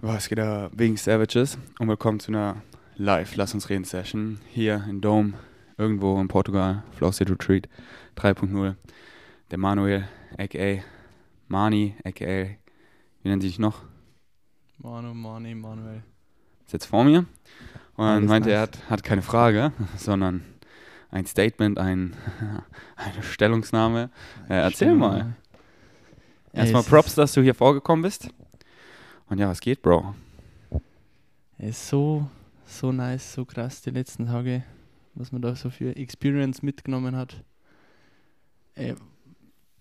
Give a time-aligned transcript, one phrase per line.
[0.00, 2.62] Was geht da wegen Savages und willkommen zu einer
[2.94, 5.32] Live Lass uns reden Session hier in Dome,
[5.76, 7.68] irgendwo in Portugal, Flow State Retreat
[8.16, 8.76] 3.0.
[9.50, 10.06] Der Manuel,
[10.38, 10.84] aka
[11.48, 13.82] Mani, aka, wie nennen Sie sich noch?
[14.76, 16.04] Manu, Mani, Manuel.
[16.64, 17.24] Ist jetzt vor mir
[17.96, 18.78] und meinte, er nice.
[18.84, 20.44] hat, hat keine Frage, sondern
[21.10, 22.14] ein Statement, ein,
[22.94, 24.10] eine Stellungnahme.
[24.48, 25.34] Äh, erzähl mal.
[26.52, 28.30] Erstmal Props, dass du hier vorgekommen bist.
[29.28, 30.14] Und ja, was geht, Bro?
[31.58, 32.28] Es ist so,
[32.64, 34.64] so nice, so krass die letzten Tage,
[35.14, 37.42] was man da so für Experience mitgenommen hat.
[38.74, 38.94] Äh,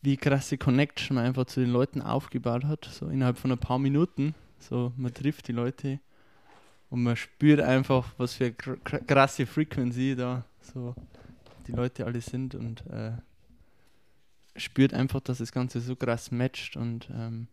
[0.01, 3.79] wie krasse Connection man einfach zu den Leuten aufgebaut hat, so innerhalb von ein paar
[3.79, 4.35] Minuten.
[4.59, 5.99] So, man trifft die Leute
[6.89, 10.95] und man spürt einfach, was für kr kr- krasse Frequency da so
[11.67, 13.11] die Leute alle sind und äh,
[14.55, 17.47] spürt einfach, dass das Ganze so krass matcht und ähm,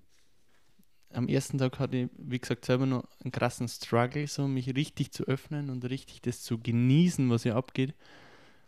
[1.14, 5.12] am ersten Tag hatte ich, wie gesagt, selber noch einen krassen Struggle, so mich richtig
[5.12, 7.94] zu öffnen und richtig das zu genießen, was hier abgeht,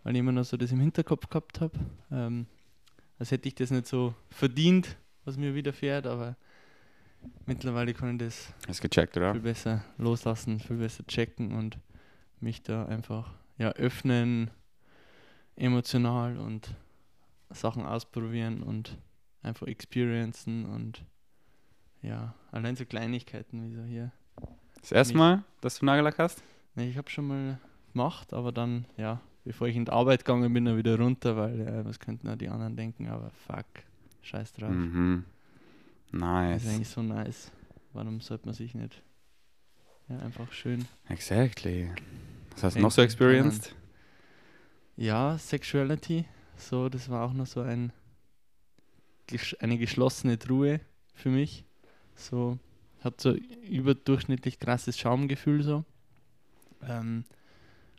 [0.03, 1.79] weil ich immer noch so das im Hinterkopf gehabt habe.
[2.11, 2.47] Ähm,
[3.19, 6.37] als hätte ich das nicht so verdient, was mir widerfährt, aber
[7.47, 9.33] mittlerweile kann ich das Hast gecheckt, oder?
[9.33, 11.79] viel besser loslassen, viel besser checken und
[12.41, 14.51] mich da einfach ja, öffnen,
[15.57, 16.75] emotional und
[17.51, 18.99] Sachen ausprobieren und
[19.43, 21.03] einfach experiencen und
[22.07, 24.13] ja, allein so Kleinigkeiten wie so hier.
[24.81, 26.43] Das erste Mal, dass du Nagellack hast?
[26.75, 27.59] Nee, ich habe schon mal
[27.93, 31.61] gemacht, aber dann, ja, bevor ich in die Arbeit gegangen bin, dann wieder runter, weil
[31.61, 33.67] äh, was könnten auch die anderen denken, aber fuck,
[34.23, 34.71] scheiß drauf.
[34.71, 35.25] Mhm.
[36.13, 36.65] Das Nice.
[36.65, 37.53] ist eigentlich so nice.
[37.93, 39.03] Warum sollte man sich nicht
[40.09, 41.91] ja, einfach schön Exactly.
[42.53, 43.75] Was hast du noch so experienced?
[44.97, 46.25] Ja, Sexuality,
[46.57, 47.93] so, das war auch noch so ein
[49.59, 50.81] eine geschlossene Truhe
[51.15, 51.65] für mich.
[52.17, 52.59] So,
[53.01, 55.85] hat so überdurchschnittlich krasses Schaumgefühl so.
[56.83, 57.25] Ähm,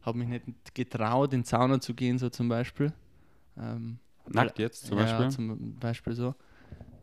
[0.02, 2.94] habe mich nicht getraut, in die Sauna zu gehen, so zum Beispiel.
[3.58, 4.00] Ähm,
[4.30, 5.30] Nackt jetzt zum ja, Beispiel?
[5.32, 6.36] zum Beispiel so.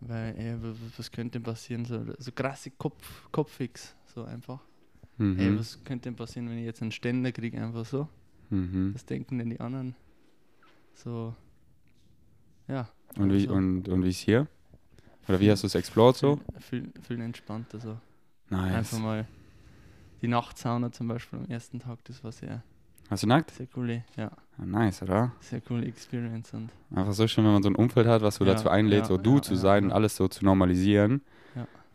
[0.00, 1.84] Weil, ey, wa- wa- was könnte denn passieren?
[1.84, 4.60] So, so krasse Kopf, Kopffix, so einfach.
[5.18, 5.58] Ey, Mhm.
[5.58, 8.08] was könnte denn passieren, wenn ich jetzt einen Ständer kriege, einfach so?
[8.50, 8.92] Mhm.
[8.94, 9.94] Was denken denn die anderen?
[10.94, 11.34] So,
[12.68, 12.88] ja.
[13.16, 14.46] Und wie, also, und, und wie ist hier?
[15.28, 16.36] Oder wie hast du es explored so?
[16.58, 17.98] Viel, viel, viel entspannter so.
[18.50, 18.74] Nice.
[18.74, 19.26] Einfach mal
[20.22, 22.62] die Nachtsauna zum Beispiel am ersten Tag, das war sehr,
[23.10, 23.50] Hast du nackt?
[23.52, 25.32] sehr coole, ja, Ah, nice, oder?
[25.40, 28.44] sehr coole Experience und Einfach so schön, wenn man so ein Umfeld hat, was so
[28.44, 31.22] Ja, dazu einlädt, ja, so du ja, zu sein und alles so zu normalisieren.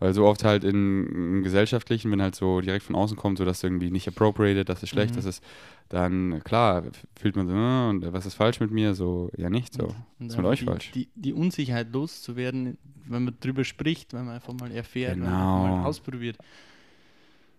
[0.01, 3.43] Weil so oft halt in, im Gesellschaftlichen, wenn halt so direkt von außen kommt, so
[3.43, 5.15] dass irgendwie nicht appropriated, das ist schlecht, Mhm.
[5.17, 5.43] das ist,
[5.89, 6.83] dann klar,
[7.19, 8.93] fühlt man so, äh, und was ist falsch mit mir?
[8.93, 9.87] So, ja nicht so.
[10.19, 10.91] Was ist mit euch die, falsch?
[10.91, 15.29] Die, die Unsicherheit loszuwerden, wenn man drüber spricht, wenn man einfach mal erfährt, wenn man
[15.33, 15.65] Genau.
[15.65, 16.37] einfach mal ausprobiert.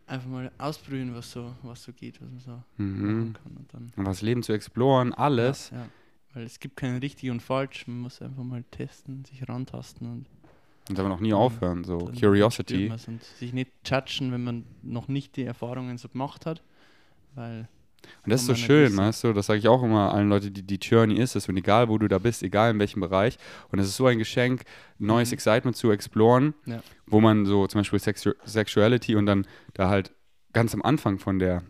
[0.06, 3.32] Einfach mal ausprobieren, was so, was so geht, was man so machen Mhm.
[3.32, 3.56] kann.
[3.56, 5.70] Und dann Und was Leben zu exploren, alles.
[5.70, 5.86] Ja, ja.
[6.34, 10.26] Weil es gibt kein richtig und falsch, man muss einfach mal testen, sich rantasten und
[10.88, 12.88] Und aber noch nie aufhören, so dann Curiosity.
[13.08, 16.62] und sich nicht judgen, wenn man noch nicht die Erfahrungen so gemacht hat,
[17.34, 17.68] weil
[18.24, 20.62] Und das ist so schön, weißt du, das sage ich auch immer allen Leuten, die
[20.62, 23.38] die Journey ist es und egal wo du da bist, egal in welchem Bereich.
[23.70, 24.62] Und es ist so ein Geschenk,
[24.98, 25.34] neues Mhm.
[25.34, 26.82] Excitement zu exploren, Ja.
[27.06, 30.12] wo man so zum Beispiel Sexu Sexuality und dann da halt
[30.52, 31.62] ganz am Anfang von der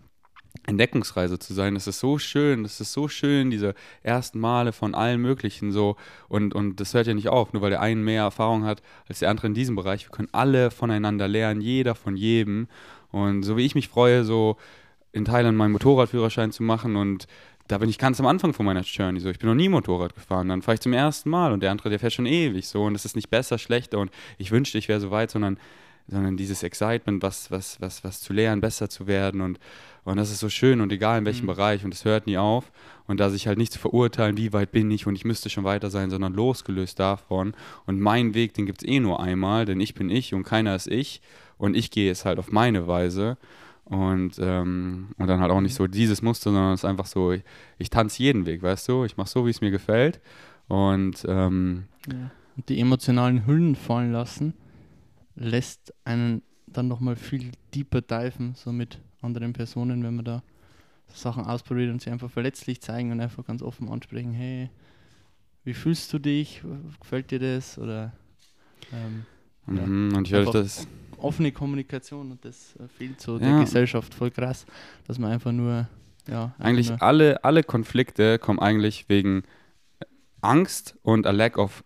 [0.67, 4.95] Entdeckungsreise zu sein, das ist so schön, das ist so schön, diese ersten Male von
[4.95, 5.97] allen möglichen so
[6.29, 9.21] und, und das hört ja nicht auf, nur weil der eine mehr Erfahrung hat als
[9.21, 10.07] der andere in diesem Bereich.
[10.07, 12.67] Wir können alle voneinander lernen, jeder von jedem
[13.13, 14.57] und so wie ich mich freue, so
[15.13, 17.27] in Thailand meinen Motorradführerschein zu machen und
[17.71, 19.31] da bin ich ganz am Anfang von meiner Journey so.
[19.31, 20.49] Ich bin noch nie Motorrad gefahren.
[20.49, 22.83] Dann fahre ich zum ersten Mal und der andere, der fährt schon ewig so.
[22.83, 25.57] Und es ist nicht besser, schlechter und ich wünschte, ich wäre so weit, sondern,
[26.09, 29.41] sondern dieses Excitement, was, was, was, was zu lernen, besser zu werden.
[29.41, 29.61] Und,
[30.03, 31.51] und das ist so schön und egal in welchem Mhm.
[31.51, 32.73] Bereich und es hört nie auf.
[33.07, 35.63] Und da sich halt nicht zu verurteilen, wie weit bin ich und ich müsste schon
[35.63, 37.55] weiter sein, sondern losgelöst davon.
[37.87, 40.75] Und mein Weg, den gibt es eh nur einmal, denn ich bin ich und keiner
[40.75, 41.21] ist ich.
[41.57, 43.37] Und ich gehe es halt auf meine Weise.
[43.91, 47.33] Und, ähm, und dann halt auch nicht so dieses Muster, sondern es ist einfach so,
[47.33, 47.43] ich,
[47.79, 49.05] ich tanze jeden Weg, weißt du?
[49.05, 50.21] Ich mache so, wie es mir gefällt.
[50.69, 52.31] Und ähm, ja.
[52.57, 54.55] und die emotionalen Hüllen fallen lassen,
[55.35, 60.43] lässt einen dann nochmal viel deeper diven, so mit anderen Personen, wenn man da
[61.09, 64.71] Sachen ausprobiert und sie einfach verletzlich zeigen und einfach ganz offen ansprechen, hey,
[65.65, 66.63] wie fühlst du dich?
[67.01, 67.77] Gefällt dir das?
[67.77, 68.13] Oder
[68.93, 69.25] ähm,
[69.67, 70.87] mhm, und ich Einfach das.
[71.23, 73.51] Offene Kommunikation und das äh, fehlt so Ja.
[73.51, 74.67] der Gesellschaft voll krass,
[75.07, 75.89] dass man einfach nur,
[76.29, 79.43] ja, einfach Eigentlich nur, alle, alle Konflikte kommen eigentlich wegen
[80.41, 81.85] Angst und a lack of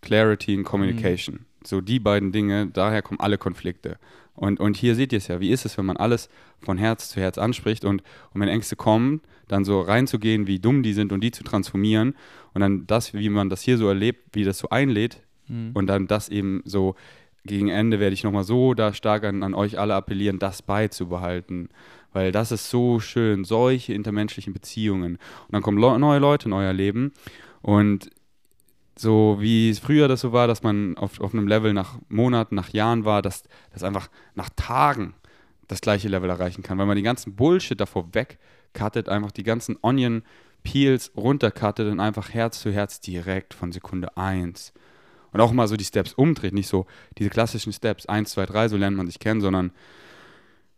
[0.00, 1.40] clarity in communication.
[1.64, 3.98] so die beiden Dinge, daher kommen alle Konflikte.
[4.34, 6.28] Und, und hier seht ihr es ja, wie ist es, wenn man alles
[6.60, 8.02] von Herz zu Herz anspricht und,
[8.32, 12.14] und wenn Ängste kommen, dann so reinzugehen, wie dumm die sind und die zu transformieren
[12.54, 15.72] und dann das, wie man das hier so erlebt, wie das so einlädt mhm.
[15.74, 16.94] und dann das eben so
[17.44, 21.68] gegen Ende werde ich nochmal so da stark an, an euch alle appellieren, das beizubehalten.
[22.12, 25.14] Weil das ist so schön, solche intermenschlichen Beziehungen.
[25.14, 27.12] Und dann kommen neue Leute in euer Leben.
[27.60, 28.10] Und
[28.98, 32.54] so wie es früher das so war, dass man auf, auf einem Level nach Monaten,
[32.54, 35.14] nach Jahren war, dass das einfach nach Tagen
[35.68, 39.76] das gleiche Level erreichen kann, weil man die ganzen Bullshit davor wegcuttet, einfach die ganzen
[39.82, 40.22] Onion
[40.62, 44.72] Peels runtercuttet und einfach Herz zu Herz direkt von Sekunde 1.
[45.38, 46.86] Und auch mal so die Steps umdreht, nicht so
[47.16, 49.70] diese klassischen Steps 1, 2, 3, so lernt man sich kennen, sondern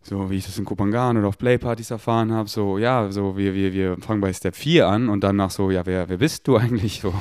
[0.03, 3.55] so wie ich das in Kopangan oder auf Playpartys erfahren habe, so, ja, so, wir,
[3.55, 6.47] wir, wir fangen bei Step 4 an und dann nach so, ja, wer, wer bist
[6.47, 7.15] du eigentlich so?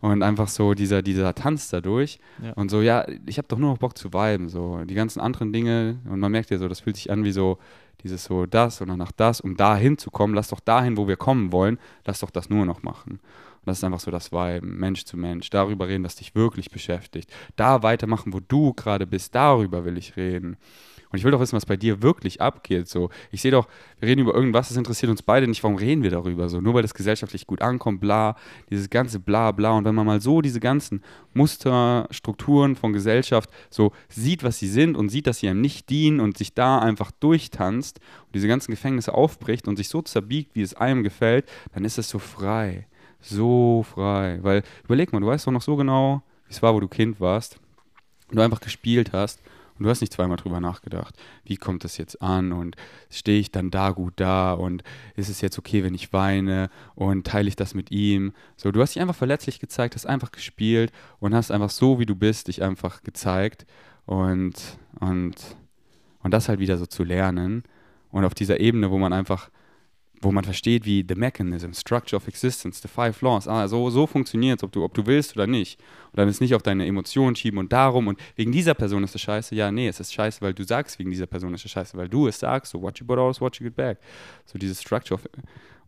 [0.00, 2.54] Und einfach so dieser, dieser Tanz dadurch ja.
[2.54, 5.52] und so, ja, ich habe doch nur noch Bock zu viben, so, die ganzen anderen
[5.52, 7.58] Dinge und man merkt ja so, das fühlt sich an wie so,
[8.02, 11.52] dieses so, das und danach das, um da hinzukommen, lass doch dahin, wo wir kommen
[11.52, 13.20] wollen, lass doch das nur noch machen.
[13.60, 16.70] Und das ist einfach so das Viben, Mensch zu Mensch, darüber reden, was dich wirklich
[16.70, 20.56] beschäftigt, da weitermachen, wo du gerade bist, darüber will ich reden.
[21.10, 22.88] Und ich will doch wissen, was bei dir wirklich abgeht.
[22.88, 23.66] So, ich sehe doch,
[23.98, 25.62] wir reden über irgendwas, das interessiert uns beide nicht.
[25.64, 26.48] Warum reden wir darüber?
[26.48, 28.36] So, nur weil das gesellschaftlich gut ankommt, bla,
[28.70, 29.72] dieses ganze bla bla.
[29.72, 31.02] Und wenn man mal so diese ganzen
[31.34, 35.90] Muster, Strukturen von Gesellschaft so sieht, was sie sind und sieht, dass sie einem nicht
[35.90, 40.54] dienen und sich da einfach durchtanzt und diese ganzen Gefängnisse aufbricht und sich so zerbiegt,
[40.54, 42.86] wie es einem gefällt, dann ist es so frei.
[43.20, 44.38] So frei.
[44.42, 47.20] Weil, überleg mal, du weißt doch noch so genau, wie es war, wo du Kind
[47.20, 47.58] warst.
[48.28, 49.40] Und du einfach gespielt hast
[49.80, 52.76] und du hast nicht zweimal drüber nachgedacht, wie kommt das jetzt an und
[53.08, 54.84] stehe ich dann da gut da und
[55.16, 58.34] ist es jetzt okay, wenn ich weine und teile ich das mit ihm.
[58.56, 62.04] So, du hast dich einfach verletzlich gezeigt, hast einfach gespielt und hast einfach so, wie
[62.04, 63.64] du bist, dich einfach gezeigt
[64.04, 64.54] und,
[65.00, 65.34] und,
[66.22, 67.64] und das halt wieder so zu lernen
[68.10, 69.48] und auf dieser Ebene, wo man einfach
[70.22, 74.06] wo man versteht, wie the mechanism, structure of existence, the five laws, ah, so, so
[74.06, 75.80] funktioniert es, ob du, ob du willst oder nicht.
[76.12, 79.14] Und dann ist nicht auf deine Emotionen schieben und darum und wegen dieser Person ist
[79.14, 79.54] es scheiße.
[79.54, 82.08] Ja, nee, es ist scheiße, weil du sagst, wegen dieser Person ist es scheiße, weil
[82.08, 83.98] du es sagst, so what you put out what you get back.
[84.44, 85.26] So dieses structure of,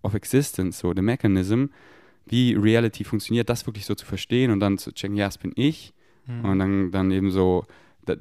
[0.02, 1.67] of existence, so the mechanism,
[2.25, 5.52] wie Reality funktioniert, das wirklich so zu verstehen und dann zu checken, ja, das bin
[5.56, 5.93] ich.
[6.26, 6.44] Mhm.
[6.44, 7.67] Und dann, dann eben so,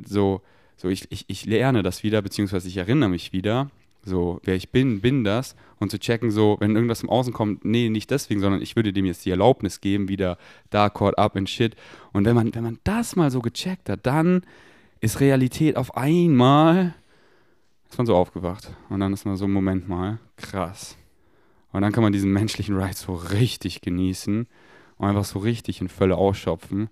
[0.04, 0.42] so,
[0.76, 3.70] so ich, ich, ich lerne das wieder, beziehungsweise ich erinnere mich wieder
[4.04, 5.56] so, wer ich bin, bin das.
[5.80, 8.94] Und zu checken, so, wenn irgendwas im Außen kommt, nee, nicht deswegen, sondern ich würde
[8.94, 10.38] dem jetzt die Erlaubnis geben, wieder
[10.70, 11.76] da caught up in shit.
[12.14, 14.44] Und wenn man, wenn man das mal so gecheckt hat, dann
[15.00, 16.94] ist Realität auf einmal,
[17.90, 18.72] ist man so aufgewacht.
[18.90, 20.98] Und dann ist man so, Moment mal, krass.
[21.72, 24.48] Und dann kann man diesen menschlichen Ride so richtig genießen
[24.98, 26.90] und einfach so richtig in Fülle ausschöpfen.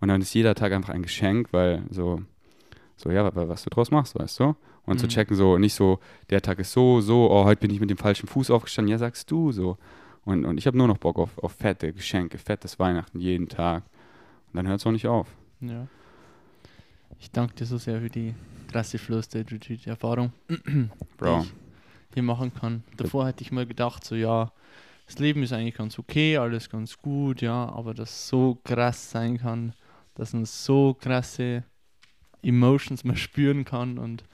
[0.00, 2.22] Und dann ist jeder Tag einfach ein Geschenk, weil so,
[2.96, 4.54] so, ja, was du draus machst, weißt du?
[4.88, 4.98] Und mhm.
[5.00, 5.98] zu checken, so nicht so,
[6.30, 8.98] der Tag ist so, so, oh, heute bin ich mit dem falschen Fuß aufgestanden, ja,
[8.98, 9.76] sagst du so.
[10.24, 13.84] Und, und ich habe nur noch Bock auf, auf fette Geschenke, fettes Weihnachten jeden Tag.
[14.48, 15.28] Und dann hört es auch nicht auf.
[15.60, 15.86] Ja.
[17.20, 18.34] Ich danke dir so sehr für die
[18.70, 20.32] krasse State Retreat Erfahrung,
[21.16, 21.40] Bro.
[21.40, 21.52] die ich
[22.14, 22.82] hier machen kann.
[22.96, 24.52] Davor hätte ich mal gedacht, so ja,
[25.06, 29.38] das Leben ist eigentlich ganz okay, alles ganz gut, ja, aber das so krass sein
[29.38, 29.74] kann,
[30.14, 31.64] dass man so krasse
[32.42, 34.24] Emotions mal spüren kann und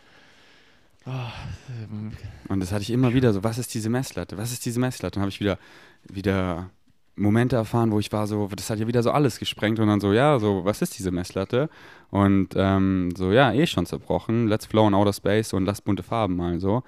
[1.07, 4.39] Oh, und das hatte ich immer wieder so, was ist diese Messlatte?
[4.39, 5.19] Was ist diese Messlatte?
[5.19, 5.59] Und habe ich wieder,
[6.05, 6.71] wieder
[7.17, 10.01] Momente erfahren, wo ich war so, das hat ja wieder so alles gesprengt und dann
[10.01, 11.69] so, ja, so, was ist diese Messlatte?
[12.11, 14.49] Und ähm, so, ja, eh schon zerbrochen.
[14.49, 16.83] Let's flow in outer space und lass bunte Farben mal so.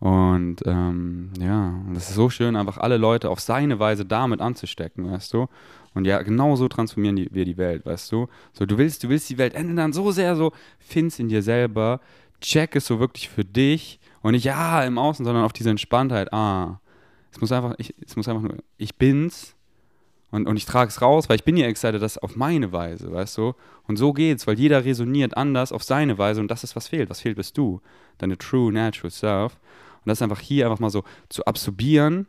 [0.00, 5.10] Und ähm, ja, das ist so schön, einfach alle Leute auf seine Weise damit anzustecken,
[5.10, 5.48] weißt du?
[5.94, 8.28] Und ja, genau so transformieren die, wir die Welt, weißt du?
[8.52, 12.00] So, du willst, du willst die Welt ändern, so sehr so, find's in dir selber,
[12.40, 16.32] check es so wirklich für dich und nicht ja im Außen, sondern auf diese Entspanntheit.
[16.32, 16.80] Ah,
[17.32, 19.54] es muss einfach, ich, es muss einfach nur, ich bin's
[20.30, 23.12] und, und ich trage es raus, weil ich bin ja excited, das auf meine Weise,
[23.12, 23.54] weißt du?
[23.86, 27.08] Und so geht's, weil jeder resoniert anders auf seine Weise und das ist, was fehlt.
[27.08, 27.80] Was fehlt, bist du.
[28.18, 29.58] Deine true, natural self.
[30.04, 32.26] Und das einfach hier einfach mal so zu absorbieren,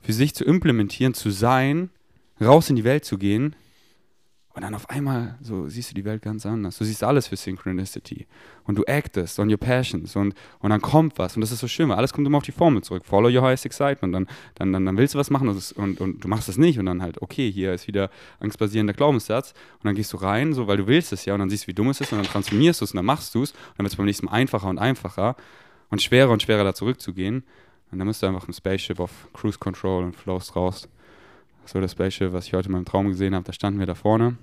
[0.00, 1.90] für sich zu implementieren, zu sein,
[2.40, 3.54] raus in die Welt zu gehen
[4.56, 6.78] und dann auf einmal so siehst du die Welt ganz anders.
[6.78, 8.26] Du siehst alles für Synchronicity.
[8.64, 10.16] Und du actest on your passions.
[10.16, 11.36] Und, und dann kommt was.
[11.36, 13.04] Und das ist so schön, weil alles kommt immer auf die Formel zurück.
[13.04, 14.14] Follow your highest excitement.
[14.14, 16.78] Dann, dann, dann, dann willst du was machen und, und, und du machst es nicht.
[16.78, 18.08] Und dann halt, okay, hier ist wieder
[18.40, 19.52] angstbasierender Glaubenssatz.
[19.74, 21.34] Und dann gehst du rein, so weil du willst es ja.
[21.34, 22.12] Und dann siehst du, wie dumm es ist.
[22.12, 23.50] Und dann transformierst du es und dann machst du es.
[23.50, 25.36] Und dann wird es beim nächsten Mal einfacher und einfacher.
[25.90, 27.44] Und schwerer und schwerer da zurückzugehen.
[27.92, 30.88] Und dann bist du einfach im Spaceship auf Cruise Control und flowst raus
[31.66, 33.94] so das Spaceship, was ich heute in meinem Traum gesehen habe, da standen wir da
[33.94, 34.38] vorne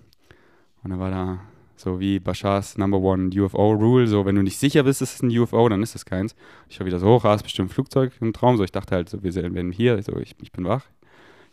[0.84, 1.40] und da war da
[1.76, 4.08] So wie Bashars Number One UFO Rule.
[4.08, 6.36] So, wenn du nicht sicher bist, es ist ein UFO, dann ist es keins.
[6.70, 8.58] Ich war wieder so hoch, ah, ist bestimmt ein Flugzeug im Traum.
[8.58, 10.86] So, ich dachte halt, so, wir sind hier, so, ich, ich bin wach.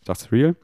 [0.00, 0.54] Ich dachte, es ist real.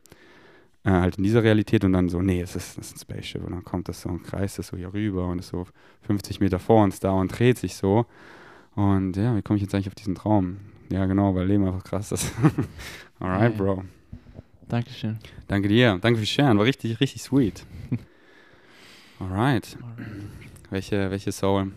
[0.85, 3.45] Äh, halt in dieser Realität und dann so, nee, es ist, es ist ein Spaceship.
[3.45, 5.67] Und dann kommt das so und kreist das so hier rüber und ist so
[6.03, 8.07] 50 Meter vor uns da und dreht sich so.
[8.77, 10.59] Und ja, wie komme ich jetzt eigentlich auf diesen Traum?
[10.91, 12.31] Ja, genau, weil Leben einfach krass ist.
[13.19, 13.65] Alright, Ja.
[13.65, 13.85] Bro.
[14.69, 15.19] Dankeschön.
[15.49, 15.99] Danke dir.
[16.01, 16.59] Danke fürs Sharen.
[16.59, 17.65] War richtig, richtig sweet.
[19.19, 19.79] Alright.
[20.69, 21.73] Welche, welche Soul?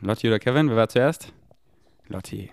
[0.00, 0.70] Lotti oder Kevin?
[0.70, 1.34] Wer war zuerst?
[2.08, 2.50] Lotti.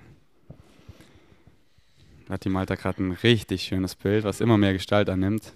[2.27, 5.53] Lotti malt da gerade ein richtig schönes Bild, was immer mehr Gestalt annimmt.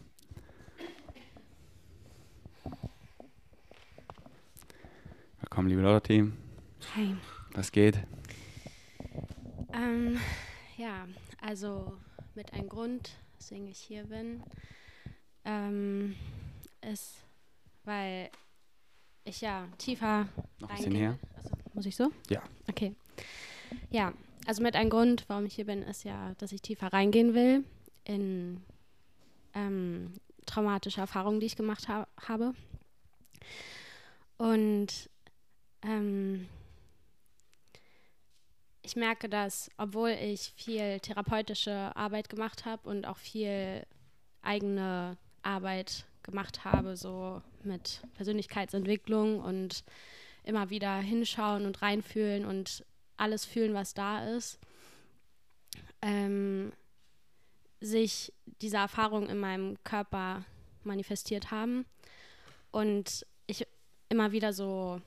[5.42, 6.32] Willkommen, liebe Lotti.
[6.96, 7.18] Hi.
[7.54, 8.00] Was geht?
[9.74, 10.20] Ähm,
[10.78, 11.06] ja,
[11.42, 11.98] also
[12.34, 14.42] mit einem Grund, weswegen ich hier bin,
[15.44, 16.16] ähm,
[16.92, 17.16] ist,
[17.84, 18.30] weil
[19.24, 20.28] ich ja tiefer
[20.60, 21.18] Noch ein bisschen her.
[21.38, 22.12] Achso, muss ich so?
[22.30, 22.42] Ja.
[22.70, 22.96] Okay.
[23.90, 24.14] Ja,
[24.46, 27.64] also mit einem Grund, warum ich hier bin, ist ja, dass ich tiefer reingehen will
[28.04, 28.62] in
[29.54, 30.14] ähm,
[30.46, 32.54] traumatische Erfahrungen, die ich gemacht ha habe.
[34.38, 35.10] Und
[35.84, 36.48] ähm,
[38.82, 43.86] ich merke, dass, obwohl ich viel therapeutische Arbeit gemacht habe und auch viel
[44.42, 49.84] eigene Arbeit gemacht habe, so mit Persönlichkeitsentwicklung und
[50.44, 52.86] immer wieder hinschauen und reinfühlen und
[53.18, 54.60] alles fühlen, was da ist,
[56.02, 56.74] ähm,
[57.80, 60.46] sich diese Erfahrungen in meinem Körper
[60.84, 61.86] manifestiert haben
[62.72, 63.66] und ich
[64.10, 65.02] immer wieder so,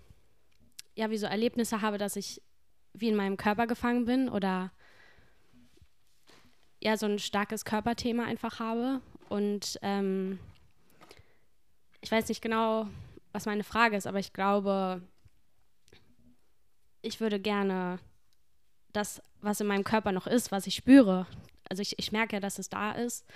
[0.94, 2.42] ja, wie so Erlebnisse habe, dass ich
[2.94, 4.72] wie in meinem Körper gefangen bin oder
[6.82, 9.00] ja, so ein starkes Körperthema einfach habe.
[9.28, 10.38] Und ähm,
[12.06, 12.86] ich weiß nicht genau,
[13.32, 15.02] was meine Frage ist, aber ich glaube,
[17.02, 17.98] ich würde gerne
[18.92, 21.26] das, was in meinem Körper noch ist, was ich spüre,
[21.68, 23.26] also ich, ich merke ja, dass es da ist.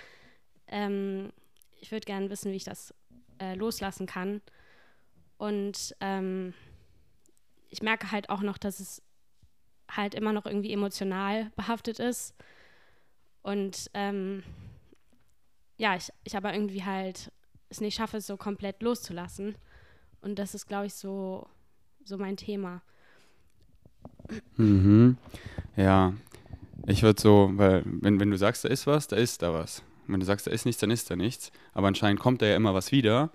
[0.67, 1.33] Ähm,
[1.81, 2.93] ich würde gerne wissen, wie ich das
[3.41, 4.41] äh, loslassen kann.
[5.37, 6.53] Und ähm,
[7.67, 9.01] ich merke halt auch noch, dass es
[9.89, 12.35] halt immer noch irgendwie emotional behaftet ist.
[13.41, 14.43] Und ähm,
[15.75, 17.33] ja, ich, ich aber irgendwie halt
[17.71, 19.55] es nicht schaffe, es so komplett loszulassen.
[20.21, 21.47] Und das ist, glaube ich, so,
[22.03, 22.81] so mein Thema.
[24.57, 25.17] Mhm.
[25.75, 26.13] Ja,
[26.85, 29.83] ich würde so, weil wenn, wenn du sagst, da ist was, da ist da was.
[30.07, 31.51] Wenn du sagst, da ist nichts, dann ist da nichts.
[31.73, 33.31] Aber anscheinend kommt da ja immer was wieder.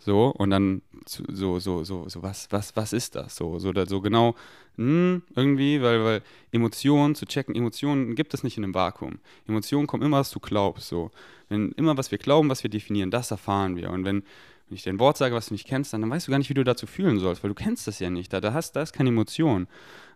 [0.00, 3.36] So, und dann so, so, so, so, was, was, was ist das?
[3.36, 4.34] So, so, so genau,
[4.76, 9.18] hm, irgendwie, weil, weil Emotionen, zu checken, Emotionen gibt es nicht in einem Vakuum.
[9.46, 10.88] Emotionen kommen immer, was du glaubst.
[10.88, 11.10] So.
[11.50, 13.90] Wenn immer, was wir glauben, was wir definieren, das erfahren wir.
[13.90, 14.22] Und wenn,
[14.70, 16.38] wenn ich dir ein Wort sage, was du nicht kennst, dann, dann weißt du gar
[16.38, 18.32] nicht, wie du dazu fühlen sollst, weil du kennst das ja nicht.
[18.32, 19.66] Da, da, hast, da ist keine Emotion.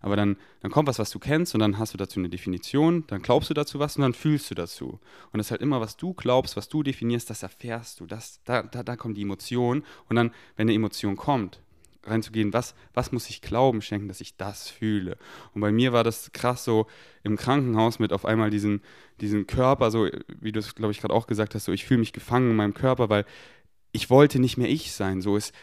[0.00, 3.04] Aber dann, dann kommt was, was du kennst und dann hast du dazu eine Definition,
[3.08, 5.00] dann glaubst du dazu was und dann fühlst du dazu.
[5.32, 8.06] Und das ist halt immer, was du glaubst, was du definierst, das erfährst du.
[8.06, 9.82] Das, da, da, da kommt die Emotion.
[10.08, 11.60] Und dann, wenn eine Emotion kommt,
[12.06, 15.16] reinzugehen, was, was muss ich Glauben schenken, dass ich das fühle.
[15.54, 16.86] Und bei mir war das krass so
[17.22, 18.82] im Krankenhaus mit auf einmal diesen,
[19.20, 20.08] diesen Körper, so
[20.40, 22.56] wie du es, glaube ich, gerade auch gesagt hast, so ich fühle mich gefangen in
[22.56, 23.24] meinem Körper, weil
[23.94, 25.22] ich wollte nicht mehr ich sein.
[25.22, 25.54] So ist,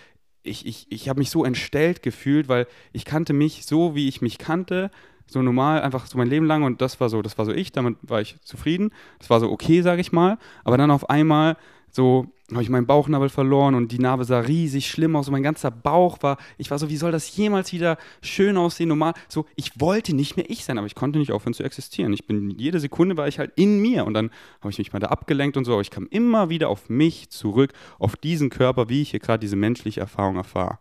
[0.42, 4.22] ich, ich, ich habe mich so entstellt gefühlt, weil ich kannte mich so, wie ich
[4.22, 4.90] mich kannte,
[5.28, 7.72] so normal, einfach so mein Leben lang und das war so, das war so ich,
[7.72, 8.92] damit war ich zufrieden.
[9.20, 10.38] Das war so okay, sage ich mal.
[10.64, 11.58] Aber dann auf einmal
[11.92, 15.44] so habe ich meinen Bauchnabel verloren und die Narbe sah riesig schlimm aus und mein
[15.44, 19.14] ganzer Bauch war, ich war so, wie soll das jemals wieder schön aussehen, normal?
[19.30, 22.14] So, ich wollte nicht mehr ich sein, aber ich konnte nicht aufhören zu existieren.
[22.14, 25.00] Ich bin, jede Sekunde war ich halt in mir und dann habe ich mich mal
[25.00, 28.90] da abgelenkt und so, aber ich kam immer wieder auf mich zurück, auf diesen Körper,
[28.90, 30.78] wie ich hier gerade diese menschliche Erfahrung erfahre.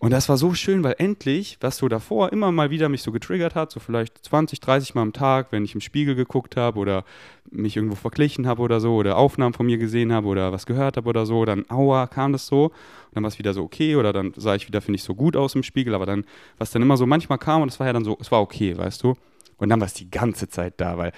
[0.00, 3.12] Und das war so schön, weil endlich, was so davor immer mal wieder mich so
[3.12, 6.78] getriggert hat, so vielleicht 20, 30 Mal am Tag, wenn ich im Spiegel geguckt habe
[6.78, 7.04] oder
[7.50, 10.96] mich irgendwo verglichen habe oder so oder Aufnahmen von mir gesehen habe oder was gehört
[10.96, 12.72] habe oder so, dann aua, kam das so und
[13.12, 15.36] dann war es wieder so okay oder dann sah ich wieder, finde ich, so gut
[15.36, 16.24] aus im Spiegel, aber dann,
[16.56, 18.78] was dann immer so manchmal kam und es war ja dann so, es war okay,
[18.78, 19.16] weißt du?
[19.58, 21.12] Und dann war es die ganze Zeit da, weil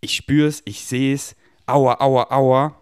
[0.00, 1.34] ich spüre es, ich sehe es,
[1.66, 2.76] aua, aua, aua.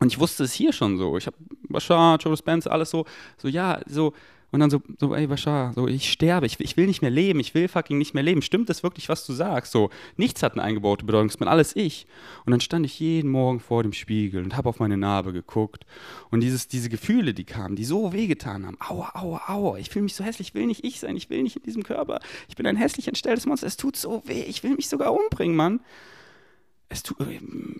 [0.00, 1.16] Und ich wusste es hier schon so.
[1.16, 1.36] Ich habe
[1.68, 3.06] Bashar, Joe Spencer, alles so,
[3.38, 4.12] so ja, so.
[4.52, 7.38] Und dann so, so ey, Bashar, so, ich sterbe, ich, ich will nicht mehr leben,
[7.40, 8.42] ich will fucking nicht mehr leben.
[8.42, 9.72] Stimmt das wirklich, was du sagst?
[9.72, 12.06] So, nichts hat eine eingebaute Bedeutung, es bin alles ich.
[12.44, 15.84] Und dann stand ich jeden Morgen vor dem Spiegel und habe auf meine Narbe geguckt.
[16.30, 20.04] Und dieses, diese Gefühle, die kamen, die so wehgetan haben, aua, aua, aua, ich fühle
[20.04, 22.20] mich so hässlich, ich will nicht ich sein, ich will nicht in diesem Körper.
[22.48, 25.56] Ich bin ein hässlich entstelltes Monster, es tut so weh, ich will mich sogar umbringen,
[25.56, 25.80] Mann.
[26.88, 27.18] Es tut,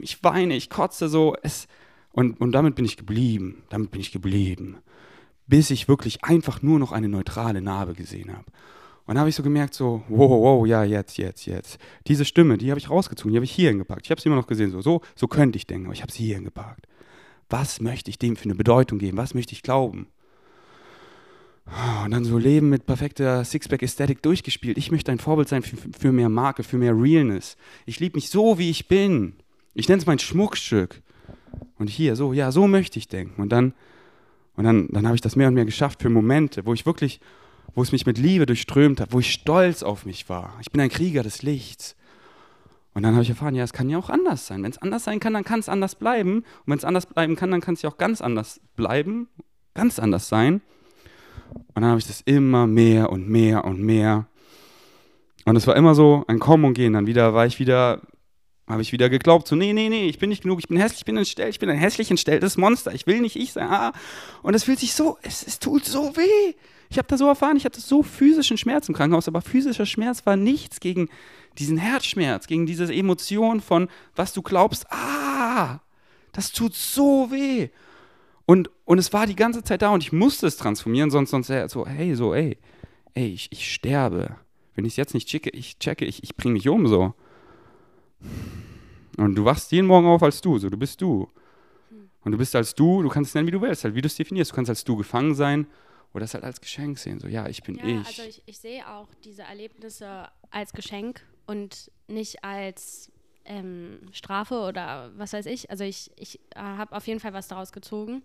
[0.01, 1.67] ich weine, ich kotze so, es,
[2.13, 4.79] Und, und damit bin ich geblieben, damit bin ich geblieben,
[5.51, 8.47] bis ich wirklich einfach nur noch eine neutrale Narbe gesehen habe.
[9.07, 11.79] Und da habe ich so gemerkt, so, wow, wow, ja, jetzt, jetzt, jetzt.
[12.07, 14.07] Diese Stimme, die habe ich rausgezogen, die habe ich hier hingepackt.
[14.07, 16.13] Ich habe sie immer noch gesehen, so, so, so könnte ich denken, aber ich habe
[16.13, 16.87] sie hier hingepackt.
[17.49, 19.17] Was möchte ich dem für eine Bedeutung geben?
[19.17, 20.07] Was möchte ich glauben?
[22.05, 24.79] Und dann so Leben mit perfekter Sixpack-Ästhetik durchgespielt.
[24.79, 27.57] Ich möchte ein Vorbild sein für, für mehr Marke, für mehr Realness.
[27.87, 29.35] Ich liebe mich so, wie ich bin.
[29.75, 31.03] Ich nenne es mein Schmuckstück.
[31.79, 33.43] Und hier, so, ja, so möchte ich denken.
[33.43, 33.75] Und dann,
[34.61, 37.19] und dann, dann habe ich das mehr und mehr geschafft für Momente, wo ich wirklich,
[37.75, 40.53] wo es mich mit Liebe durchströmt hat, wo ich stolz auf mich war.
[40.61, 41.97] Ich bin ein Krieger des Lichts.
[42.93, 44.63] Und dann habe ich erfahren, ja, es kann ja auch anders sein.
[44.63, 46.41] Wenn es anders sein kann, dann kann es anders bleiben.
[46.41, 49.29] Und wenn es anders bleiben kann, dann kann es ja auch ganz anders bleiben,
[49.73, 50.61] ganz anders sein.
[51.55, 54.27] Und dann habe ich das immer mehr und mehr und mehr.
[55.47, 56.93] Und es war immer so ein Kommen und Gehen.
[56.93, 58.03] Dann wieder war ich wieder,
[58.71, 61.01] habe ich wieder geglaubt, so, nee, nee, nee, ich bin nicht genug, ich bin hässlich,
[61.01, 63.69] ich bin entstellt, ich bin ein hässlich entstelltes Monster, ich will nicht ich sein.
[63.69, 63.93] Ah.
[64.43, 66.55] Und es fühlt sich so, es, es tut so weh.
[66.89, 70.27] Ich habe da so erfahren, ich hatte so physischen Schmerz im Krankenhaus, aber physischer Schmerz
[70.27, 71.09] war nichts gegen
[71.59, 75.81] diesen Herzschmerz, gegen diese Emotion von, was du glaubst, ah,
[76.33, 77.69] das tut so weh.
[78.47, 81.53] Und, und es war die ganze Zeit da und ich musste es transformieren, sonst, sonst
[81.69, 82.59] so, hey, so, ey,
[83.15, 84.37] ey, ich, ich sterbe.
[84.75, 87.15] Wenn ich es jetzt nicht checke, ich checke, ich, ich bringe mich um, so.
[89.17, 91.29] Und du wachst jeden Morgen auf als du, so, du bist du.
[92.23, 94.07] Und du bist als du, du kannst es nennen, wie du willst, halt, wie du
[94.07, 94.51] es definierst.
[94.51, 95.67] Du kannst als du gefangen sein
[96.13, 98.07] oder es halt als Geschenk sehen, so, ja, ich bin ja, ich.
[98.07, 103.11] Also ich, ich sehe auch diese Erlebnisse als Geschenk und nicht als
[103.45, 105.71] ähm, Strafe oder was weiß ich.
[105.71, 108.23] Also ich, ich äh, habe auf jeden Fall was daraus gezogen.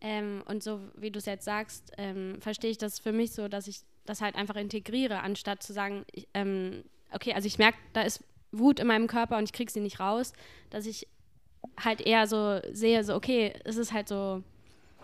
[0.00, 3.46] Ähm, und so wie du es jetzt sagst, ähm, verstehe ich das für mich so,
[3.48, 7.78] dass ich das halt einfach integriere, anstatt zu sagen, ich, ähm, okay, also ich merke,
[7.92, 10.32] da ist Wut in meinem Körper und ich kriege sie nicht raus,
[10.70, 11.08] dass ich
[11.82, 14.42] halt eher so sehe, so okay, es ist halt so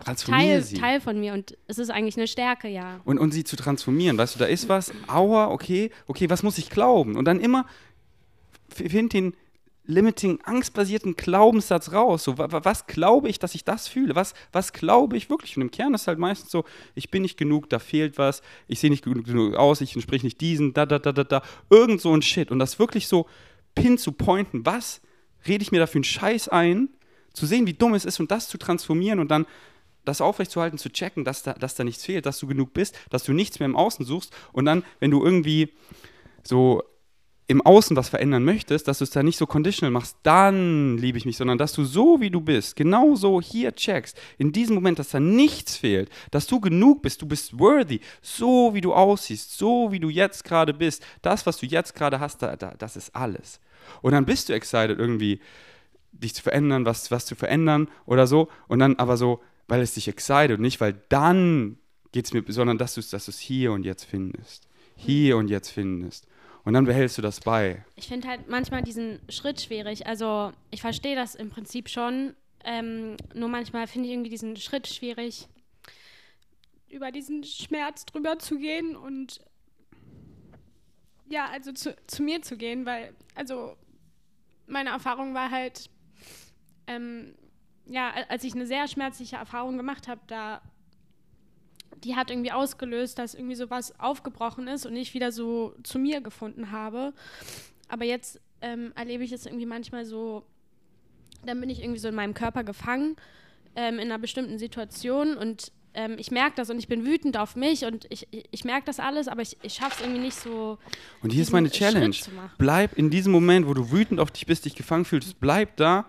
[0.03, 0.63] Teil.
[0.63, 3.01] Teil von mir und es ist eigentlich eine Stärke, ja.
[3.03, 6.57] Und, und sie zu transformieren, weißt du, da ist was, aua, okay, okay, was muss
[6.57, 7.17] ich glauben?
[7.17, 7.65] Und dann immer,
[8.69, 9.33] find den
[9.89, 12.23] limiting, angstbasierten Glaubenssatz raus.
[12.23, 14.15] So, wa- wa- was glaube ich, dass ich das fühle?
[14.15, 15.57] Was, was glaube ich wirklich?
[15.57, 18.79] Und im Kern ist halt meistens so, ich bin nicht genug, da fehlt was, ich
[18.79, 21.41] sehe nicht genug, aus, ich entspreche nicht diesen, da, da, da, da, da.
[21.71, 22.51] Irgend so ein Shit.
[22.51, 23.27] Und das wirklich so
[23.73, 25.01] pin zu pointen, was
[25.47, 26.89] rede ich mir da für einen Scheiß ein,
[27.33, 29.47] zu sehen, wie dumm es ist und das zu transformieren und dann
[30.05, 33.23] das aufrechtzuerhalten, zu checken, dass da, dass da nichts fehlt, dass du genug bist, dass
[33.23, 35.73] du nichts mehr im Außen suchst und dann, wenn du irgendwie
[36.43, 36.83] so
[37.49, 41.17] im Außen was verändern möchtest, dass du es da nicht so conditional machst, dann liebe
[41.17, 44.75] ich mich, sondern dass du so wie du bist, genau so hier checkst, in diesem
[44.75, 48.93] Moment, dass da nichts fehlt, dass du genug bist, du bist worthy, so wie du
[48.93, 52.75] aussiehst, so wie du jetzt gerade bist, das, was du jetzt gerade hast, da, da,
[52.77, 53.59] das ist alles.
[54.03, 55.39] Und dann bist du excited irgendwie,
[56.11, 59.95] dich zu verändern, was, was zu verändern oder so, und dann aber so, weil es
[59.95, 61.79] dich excited und nicht, weil dann
[62.11, 64.67] geht es mir, sondern dass du es dass hier und jetzt findest.
[64.95, 66.27] Hier und jetzt findest.
[66.63, 67.83] Und dann behältst du das bei.
[67.95, 70.07] Ich finde halt manchmal diesen Schritt schwierig.
[70.07, 72.35] Also ich verstehe das im Prinzip schon.
[72.63, 75.47] Ähm, nur manchmal finde ich irgendwie diesen Schritt schwierig,
[76.89, 79.41] über diesen Schmerz drüber zu gehen und
[81.29, 83.77] ja, also zu, zu mir zu gehen, weil, also
[84.67, 85.89] meine Erfahrung war halt,
[86.87, 87.35] ähm,
[87.85, 90.61] ja, als ich eine sehr schmerzliche Erfahrung gemacht habe, da
[92.03, 96.21] die hat irgendwie ausgelöst, dass irgendwie sowas aufgebrochen ist und ich wieder so zu mir
[96.21, 97.13] gefunden habe.
[97.87, 100.43] Aber jetzt ähm, erlebe ich es irgendwie manchmal so,
[101.45, 103.15] dann bin ich irgendwie so in meinem Körper gefangen,
[103.75, 107.55] ähm, in einer bestimmten Situation und ähm, ich merke das und ich bin wütend auf
[107.55, 110.77] mich und ich, ich, merke das alles, aber ich, ich schaffe es irgendwie nicht so.
[111.21, 112.15] Und hier ist meine Challenge.
[112.57, 116.05] Bleib in diesem Moment, wo du wütend auf dich bist, dich gefangen fühlst, bleib da.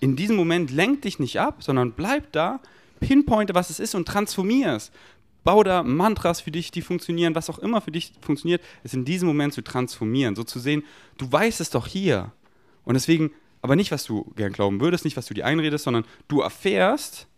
[0.00, 2.60] In diesem Moment lenk dich nicht ab, sondern bleib da,
[3.00, 4.92] pinpointe, was es ist und transformier es.
[5.44, 9.04] Bau da Mantras für dich, die funktionieren, was auch immer für dich funktioniert, es in
[9.04, 10.84] diesem Moment zu transformieren, so zu sehen,
[11.18, 12.32] du weißt es doch hier.
[12.84, 13.30] Und deswegen,
[13.62, 17.28] aber nicht, was du gern glauben würdest, nicht, was du dir einredest, sondern du erfährst,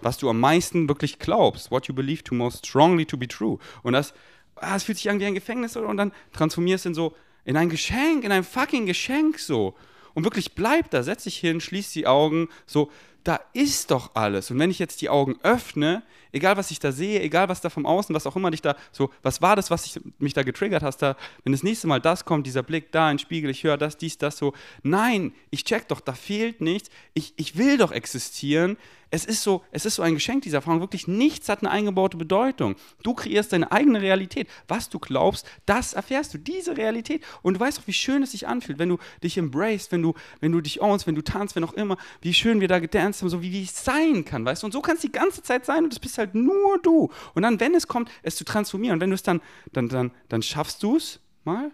[0.00, 3.58] was du am meisten wirklich glaubst, what you believe to most strongly to be true.
[3.82, 4.14] Und das,
[4.56, 7.56] ah, es fühlt sich an wie ein Gefängnis und dann transformierst du in so, in
[7.56, 9.74] ein Geschenk, in ein fucking Geschenk so.
[10.14, 12.90] Und wirklich bleib da, setz dich hin, schließ die Augen, so,
[13.22, 14.50] da ist doch alles.
[14.50, 16.02] Und wenn ich jetzt die Augen öffne,
[16.36, 18.76] egal was ich da sehe, egal was da vom Außen, was auch immer dich da
[18.92, 22.00] so, was war das, was ich, mich da getriggert hast, da, wenn das nächste Mal
[22.00, 24.52] das kommt, dieser Blick da, ein Spiegel, ich höre das, dies, das so.
[24.82, 26.90] Nein, ich check doch, da fehlt nichts.
[27.14, 28.76] Ich, ich will doch existieren
[29.10, 30.80] es ist so, es ist so ein Geschenk, diese Erfahrung.
[30.80, 32.74] Wirklich nichts hat eine eingebaute Bedeutung.
[33.02, 34.48] Du kreierst deine eigene Realität.
[34.66, 37.22] Was du glaubst, das erfährst du, diese Realität.
[37.42, 40.14] Und du weißt auch, wie schön es sich anfühlt, wenn du dich embraced, wenn du,
[40.40, 43.22] wenn du dich ownst, wenn du tanzt, wenn auch immer, wie schön wir da gedanced
[43.22, 44.66] haben, so wie, wie es sein kann, weißt du?
[44.66, 47.10] Und so kann es die ganze Zeit sein und es bist halt nur du.
[47.34, 49.40] Und dann, wenn es kommt, es zu transformieren, und wenn du es dann,
[49.72, 51.70] dann, dann, dann schaffst du es mal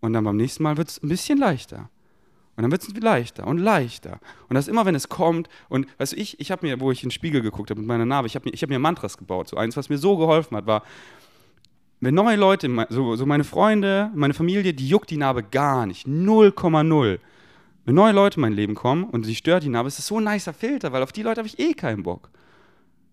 [0.00, 1.90] und dann beim nächsten Mal wird es ein bisschen leichter.
[2.56, 4.18] Und dann wird es leichter und leichter.
[4.48, 5.48] Und das immer, wenn es kommt.
[5.68, 7.86] Und weißt du, ich, ich habe mir, wo ich in den Spiegel geguckt habe mit
[7.86, 9.48] meiner Narbe, ich habe mir, hab mir Mantras gebaut.
[9.48, 10.82] So eins, was mir so geholfen hat, war,
[12.00, 16.06] wenn neue Leute, so, so meine Freunde, meine Familie, die juckt die Narbe gar nicht.
[16.06, 17.18] 0,0.
[17.84, 20.18] Wenn neue Leute in mein Leben kommen und sie stört die Narbe, ist das so
[20.18, 22.30] ein nicer Filter, weil auf die Leute habe ich eh keinen Bock.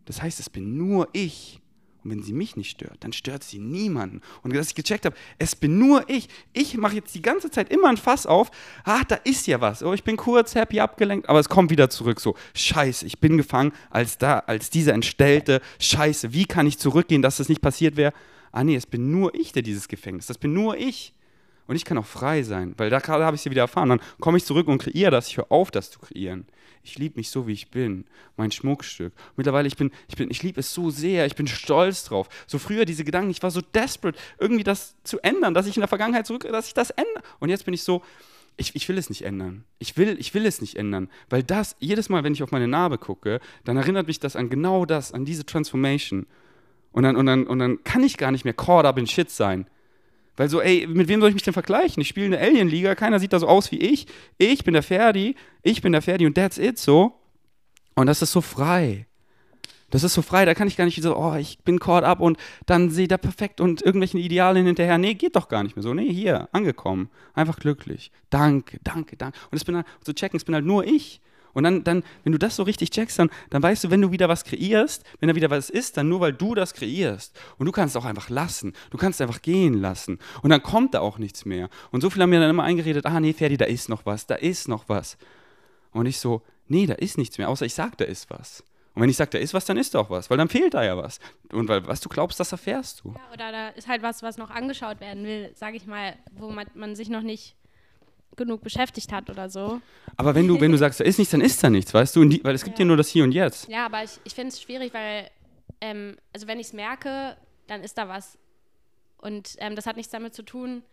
[0.06, 1.62] Das heißt, es bin nur ich.
[2.04, 4.22] Und wenn sie mich nicht stört, dann stört sie niemanden.
[4.42, 6.28] Und dass ich gecheckt habe, es bin nur ich.
[6.52, 8.52] Ich mache jetzt die ganze Zeit immer ein Fass auf.
[8.84, 9.84] Ah, da ist ja was.
[9.84, 12.20] Oh, ich bin kurz happy abgelenkt, aber es kommt wieder zurück.
[12.20, 15.62] So, scheiße, ich bin gefangen als da, als dieser entstellte.
[15.80, 18.14] Scheiße, wie kann ich zurückgehen, dass das nicht passiert wäre?
[18.52, 20.28] Ah, nee, es bin nur ich, der dieses Gefängnis.
[20.28, 21.14] Das bin nur ich.
[21.68, 23.90] Und ich kann auch frei sein, weil da gerade habe ich ja wieder erfahren.
[23.90, 25.30] Dann komme ich zurück und kreiere das.
[25.30, 26.46] Ich höre auf, das zu kreieren.
[26.86, 28.06] Ich liebe mich so, wie ich bin.
[28.36, 29.14] Mein Schmuckstück.
[29.38, 31.26] Mittlerweile, ich bin, ich bin, ich liebe es so sehr.
[31.26, 32.28] Ich bin stolz drauf.
[32.46, 35.82] So früher diese Gedanken, ich war so desperate, irgendwie das zu ändern, dass ich in
[35.82, 37.24] der Vergangenheit zurück, dass ich das ändere.
[37.40, 38.04] Und jetzt bin ich so,
[38.58, 39.64] ich, ich will es nicht ändern.
[39.80, 41.10] Ich will, ich will es nicht ändern.
[41.30, 44.50] Weil das, jedes Mal, wenn ich auf meine Narbe gucke, dann erinnert mich das an
[44.50, 46.28] genau das, an diese Transformation.
[46.92, 49.30] Und dann, und dann, und dann kann ich gar nicht mehr caught up in shit
[49.30, 49.68] sein.
[50.36, 52.02] Weil so, ey, mit wem soll ich mich denn vergleichen?
[52.02, 54.08] Ich spiele eine Alien-Liga, keiner sieht da so aus wie ich.
[54.38, 57.20] Ich bin der Ferdi, ich bin der Ferdi und that's it so.
[57.96, 59.06] Und das ist so frei.
[59.92, 62.20] Das ist so frei, da kann ich gar nicht so, oh, ich bin caught up
[62.20, 64.98] und dann sehe da perfekt und irgendwelchen Idealen hinterher.
[64.98, 65.94] Nee, geht doch gar nicht mehr so.
[65.94, 67.12] Nee, hier, angekommen.
[67.36, 68.12] Einfach glücklich.
[68.32, 69.38] Danke, danke, danke.
[69.52, 71.22] Und es bin halt, so checken, es bin halt nur ich.
[71.54, 74.12] Und dann, dann, wenn du das so richtig checkst, dann, dann weißt du, wenn du
[74.12, 77.40] wieder was kreierst, wenn da wieder was ist, dann nur weil du das kreierst.
[77.58, 78.74] Und du kannst auch einfach lassen.
[78.90, 80.20] Du kannst einfach gehen lassen.
[80.42, 81.70] Und dann kommt da auch nichts mehr.
[81.92, 84.26] Und so viele haben mir dann immer eingeredet, ah nee, Ferdi, da ist noch was,
[84.26, 85.18] da ist noch was.
[85.92, 88.64] Und ich so, nee, da ist nichts mehr, außer ich sag, da ist was.
[88.96, 90.84] Und wenn ich sage, da ist was, dann ist doch was, weil dann fehlt da
[90.84, 91.20] ja was.
[91.52, 93.10] Und weil was du glaubst, das erfährst du.
[93.10, 96.52] Ja, oder da ist halt was, was noch angeschaut werden will, sage ich mal, wo
[96.52, 97.56] man, man sich noch nicht
[98.36, 99.82] genug beschäftigt hat oder so.
[100.18, 102.26] Aber wenn du, wenn du sagst, da ist nichts, dann ist da nichts, weißt du?
[102.26, 102.86] Die, weil es gibt ja.
[102.86, 103.68] nur das Hier und Jetzt.
[103.68, 105.30] Ja, aber ich, ich finde es schwierig, weil,
[105.82, 108.38] ähm, also wenn ich es merke, dann ist da was.
[109.18, 110.84] Und ähm, das hat nichts damit zu tun,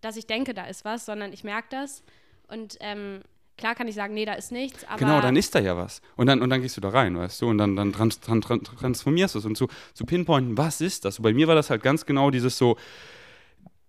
[0.00, 2.02] dass ich denke, da ist was, sondern ich merke das.
[2.48, 3.20] Und ähm,
[3.56, 4.86] klar kann ich sagen, nee, da ist nichts.
[4.98, 6.00] genau, dann ist da ja was.
[6.16, 7.48] Und dann, und dann gehst du da rein, weißt du?
[7.48, 9.44] Und dann, dann trans, trans, transformierst du es.
[9.44, 11.18] Und zu, zu pinpointen, was ist das?
[11.18, 12.76] Und bei mir war das halt ganz genau dieses so,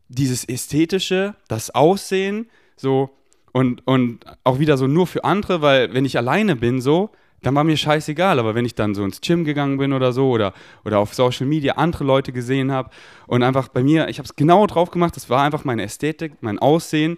[0.08, 3.10] dieses Ästhetische, das Aussehen, so
[3.52, 7.12] und, und auch wieder so nur für andere, weil wenn ich alleine bin, so,
[7.42, 8.40] dann war mir scheißegal.
[8.40, 11.46] Aber wenn ich dann so ins Gym gegangen bin oder so oder, oder auf Social
[11.46, 12.90] Media andere Leute gesehen habe
[13.28, 16.34] und einfach bei mir, ich habe es genau drauf gemacht, das war einfach meine Ästhetik,
[16.42, 17.18] mein Aussehen.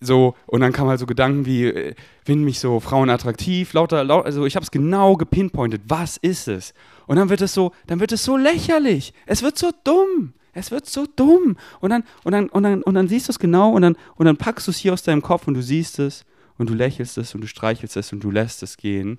[0.00, 4.04] So, und dann kamen halt so Gedanken wie, äh, finden mich so Frauen attraktiv, lauter,
[4.04, 6.72] lauter also ich habe es genau gepinpointet, was ist es?
[7.08, 9.12] Und dann wird es so, dann wird es so lächerlich.
[9.26, 10.34] Es wird so dumm.
[10.58, 11.56] Es wird so dumm.
[11.80, 14.26] Und dann, und dann, und dann, und dann siehst du es genau und dann, und
[14.26, 16.24] dann packst du es hier aus deinem Kopf und du siehst es
[16.58, 19.18] und du lächelst es und du streichelst es und du lässt es gehen.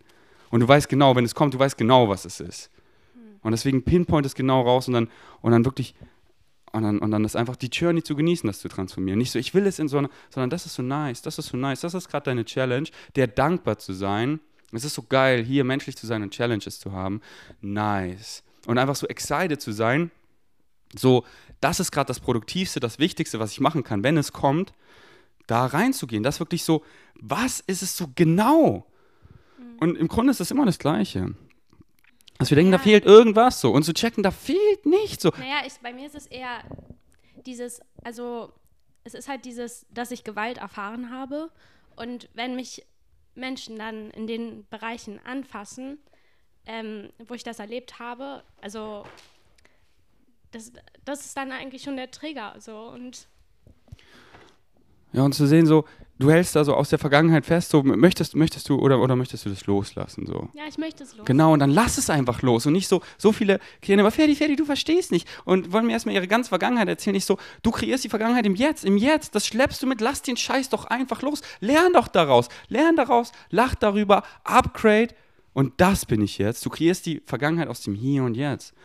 [0.49, 2.69] Und du weißt genau, wenn es kommt, du weißt genau, was es ist.
[3.13, 3.39] Hm.
[3.41, 5.09] Und deswegen pinpoint es genau raus und dann,
[5.41, 5.95] und dann wirklich,
[6.71, 9.17] und dann, und dann ist einfach die Journey zu genießen, das zu transformieren.
[9.17, 11.47] Nicht so, ich will es in so einer, sondern das ist so nice, das ist
[11.47, 14.39] so nice, das ist gerade deine Challenge, der dankbar zu sein.
[14.71, 17.21] Es ist so geil, hier menschlich zu sein und Challenges zu haben.
[17.61, 18.43] Nice.
[18.67, 20.11] Und einfach so excited zu sein,
[20.95, 21.23] so,
[21.61, 24.73] das ist gerade das Produktivste, das Wichtigste, was ich machen kann, wenn es kommt,
[25.47, 26.23] da reinzugehen.
[26.23, 26.83] Das wirklich so,
[27.15, 28.85] was ist es so genau?
[29.57, 29.77] Mhm.
[29.79, 31.35] Und im Grunde ist es immer das Gleiche.
[32.37, 32.77] Dass wir denken, ja.
[32.77, 33.71] da fehlt irgendwas so.
[33.71, 35.31] Und zu checken, da fehlt nichts so.
[35.37, 36.63] Naja, ich, bei mir ist es eher
[37.45, 38.53] dieses, also
[39.03, 41.49] es ist halt dieses, dass ich Gewalt erfahren habe.
[41.95, 42.85] Und wenn mich
[43.35, 45.99] Menschen dann in den Bereichen anfassen,
[46.65, 49.03] ähm, wo ich das erlebt habe, also
[50.51, 50.71] das,
[51.05, 52.55] das ist dann eigentlich schon der Trigger.
[52.59, 53.27] So, und
[55.11, 55.85] ja, und zu sehen, so,
[56.19, 59.45] du hältst da so aus der Vergangenheit fest, so, möchtest, möchtest du oder, oder möchtest
[59.45, 60.27] du das loslassen?
[60.27, 60.49] So.
[60.53, 61.25] Ja, ich möchte es loslassen.
[61.25, 64.35] Genau, und dann lass es einfach los und nicht so, so viele Kinder, aber Ferdi,
[64.35, 67.15] Ferdi, du verstehst nicht und wollen mir erstmal ihre ganze Vergangenheit erzählen.
[67.15, 70.21] Nicht so, du kreierst die Vergangenheit im Jetzt, im Jetzt, das schleppst du mit, lass
[70.21, 71.41] den Scheiß doch einfach los.
[71.59, 75.15] Lern doch daraus, lern daraus, lach darüber, upgrade
[75.53, 76.63] Und das bin ich jetzt.
[76.65, 78.75] Du kreierst die Vergangenheit aus dem Hier und Jetzt.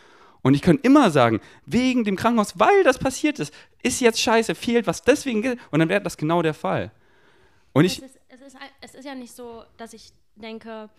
[0.45, 3.53] Und ich könnte immer sagen, wegen dem Krankenhaus, weil das passiert ist,
[3.83, 6.93] ist jetzt scheiße, fehlt was, deswegen, und dann wäre das genau der Fall.
[7.73, 10.91] Und ich, es, ist, es, ist, es ist ja nicht so, dass ich denke,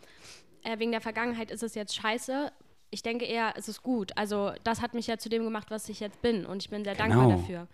[0.64, 2.52] äh, wegen der Vergangenheit ist es jetzt scheiße.
[2.90, 4.18] Ich denke eher, es ist gut.
[4.18, 6.46] Also das hat mich ja zu dem gemacht, was ich jetzt bin.
[6.46, 7.38] Und ich bin sehr dankbar Genau.
[7.38, 7.68] dafür.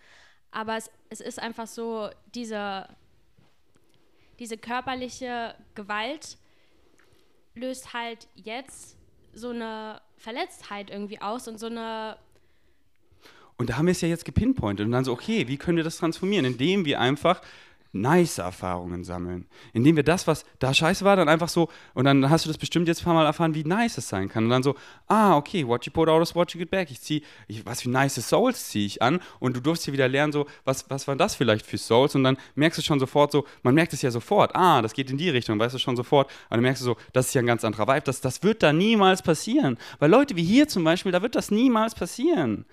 [0.50, 2.86] Aber es, es ist einfach so, diese,
[4.38, 6.36] diese körperliche Gewalt
[7.54, 8.98] löst halt jetzt
[9.32, 12.16] so eine Verletztheit irgendwie aus und so eine
[13.56, 15.84] Und da haben wir es ja jetzt gepinpointet und dann so, okay, wie können wir
[15.84, 16.44] das transformieren?
[16.44, 17.42] Indem wir einfach
[17.92, 19.46] nice Erfahrungen sammeln.
[19.72, 22.58] Indem wir das, was da scheiße war, dann einfach so, und dann hast du das
[22.58, 24.44] bestimmt jetzt ein paar Mal erfahren, wie nice es sein kann.
[24.44, 24.74] Und dann so,
[25.08, 26.90] ah, okay, what you put out is what you get back.
[26.90, 27.22] Ich ziehe,
[27.64, 30.88] was für nice Souls ziehe ich an und du durfst hier wieder lernen, so, was,
[30.88, 32.14] was waren das vielleicht für Souls?
[32.14, 35.10] Und dann merkst du schon sofort so, man merkt es ja sofort, ah, das geht
[35.10, 36.28] in die Richtung, weißt du schon sofort.
[36.28, 38.62] Und dann merkst du so, das ist ja ein ganz anderer Vibe, das, das wird
[38.62, 39.78] da niemals passieren.
[39.98, 42.64] Weil Leute wie hier zum Beispiel, da wird das niemals passieren.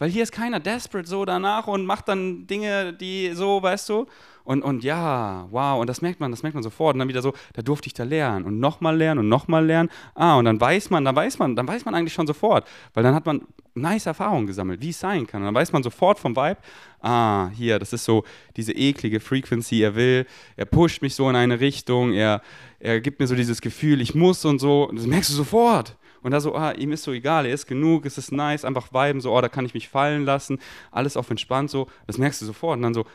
[0.00, 4.06] Weil hier ist keiner desperate so danach und macht dann Dinge, die so, weißt du?
[4.44, 6.94] Und, und ja, wow, und das merkt man, das merkt man sofort.
[6.94, 9.90] Und dann wieder so, da durfte ich da lernen und nochmal lernen und nochmal lernen.
[10.14, 12.66] Ah, und dann weiß man, dann weiß man, dann weiß man eigentlich schon sofort.
[12.94, 13.42] Weil dann hat man
[13.74, 15.42] nice Erfahrungen gesammelt, wie es sein kann.
[15.42, 16.58] Und dann weiß man sofort vom Vibe,
[17.00, 18.24] ah, hier, das ist so
[18.56, 20.26] diese eklige Frequency, er will,
[20.56, 22.42] er pusht mich so in eine Richtung, er,
[22.78, 24.88] er gibt mir so dieses Gefühl, ich muss und so.
[24.88, 25.96] Und das merkst du sofort.
[26.22, 28.92] Und da so, ah, ihm ist so egal, er ist genug, es ist nice, einfach
[28.92, 30.58] viben, so, oh, da kann ich mich fallen lassen,
[30.90, 32.76] alles auf entspannt, so, das merkst du sofort.
[32.76, 33.06] Und dann so,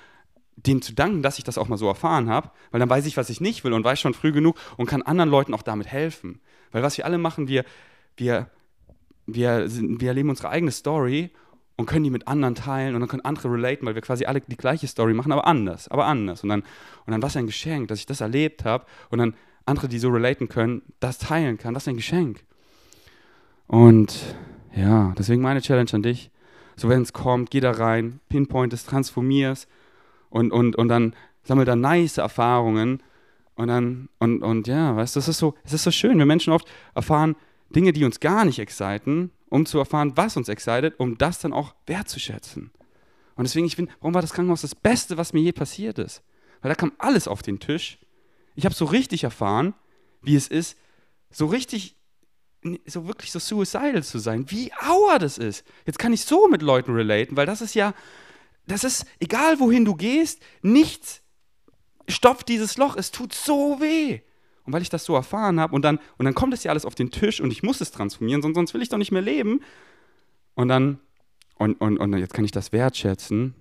[0.56, 3.18] dem zu danken, dass ich das auch mal so erfahren habe, weil dann weiß ich,
[3.18, 5.88] was ich nicht will und weiß schon früh genug und kann anderen Leuten auch damit
[5.88, 6.40] helfen.
[6.72, 7.66] Weil was wir alle machen, wir,
[8.18, 8.50] wir,
[9.26, 11.32] wir, wir erleben unsere eigene Story
[11.78, 14.42] und können die mit anderen teilen und dann können andere relaten, weil wir quasi alle
[14.42, 16.44] die gleiche Story machen, aber anders, aber anders.
[16.44, 19.88] Und dann, und dann was ein Geschenk, dass ich das erlebt habe und dann andere,
[19.88, 22.44] die so relaten können, das teilen kann, was ein Geschenk.
[23.68, 24.36] Und
[24.76, 26.32] ja, deswegen meine Challenge an dich.
[26.78, 29.68] So, wenn es kommt, geh da rein, pinpoint es, transformier es
[30.30, 33.02] und, und, und dann sammel da nice Erfahrungen.
[33.56, 36.28] Und dann, und, und ja, weißt du, es ist so, es ist so schön, wenn
[36.28, 37.36] Menschen oft erfahren
[37.70, 41.54] Dinge, die uns gar nicht exciten, um zu erfahren, was uns excited, um das dann
[41.54, 42.72] auch wertzuschätzen.
[43.36, 46.22] Und deswegen, ich finde, warum war das Krankenhaus das Beste, was mir je passiert ist?
[46.62, 48.00] Weil da kam alles auf den Tisch.
[48.56, 49.74] Ich habe so richtig erfahren,
[50.22, 50.78] wie es ist,
[51.30, 51.96] so richtig
[52.86, 55.64] so wirklich so suicidal zu sein, wie auer das ist.
[55.86, 57.94] Jetzt kann ich so mit Leuten relaten, weil das ist ja,
[58.68, 61.22] das ist, egal wohin du gehst, nichts
[62.08, 64.22] stopft dieses Loch, es tut so weh.
[64.64, 66.86] Und weil ich das so erfahren habe und dann, und dann kommt es ja alles
[66.86, 69.22] auf den Tisch und ich muss es transformieren, sonst, sonst will ich doch nicht mehr
[69.22, 69.62] leben.
[70.56, 71.00] Und dann,
[71.58, 73.54] und, und, und jetzt kann ich das wertschätzen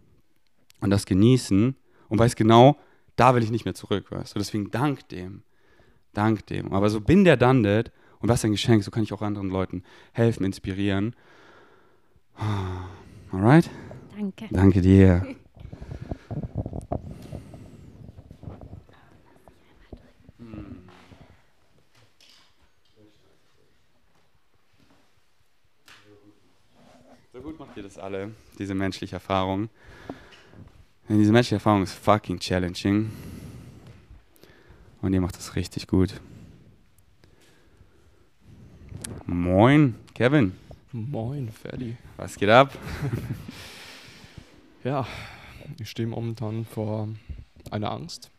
[0.81, 1.77] und das genießen
[2.09, 2.79] und weiß genau,
[3.17, 4.38] da will ich nicht mehr zurück, weißt du.
[4.38, 5.43] Deswegen dank dem,
[6.14, 6.73] dank dem.
[6.73, 9.83] Aber so bin der that und was ein Geschenk, so kann ich auch anderen Leuten
[10.12, 11.14] helfen, inspirieren.
[13.31, 13.69] Alright?
[14.16, 14.46] Danke.
[14.50, 15.27] Danke dir.
[27.33, 29.68] So gut macht ihr das alle, diese menschliche Erfahrung.
[31.09, 33.11] Denn diese menschliche Erfahrung ist fucking challenging.
[35.03, 36.20] Und ihr macht das richtig gut.
[39.27, 40.53] Moin, Kevin.
[40.92, 41.96] Moin, Ferdi.
[42.16, 42.72] Was geht ab?
[44.85, 45.07] Ja,
[45.81, 47.09] ich stehe momentan vor
[47.70, 48.31] einer Angst.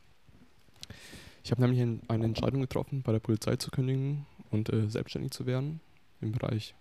[1.44, 5.32] Ich habe nämlich ein- eine Entscheidung getroffen, bei der Polizei zu kündigen und äh, selbstständig
[5.32, 5.80] zu werden
[6.22, 6.76] im Bereich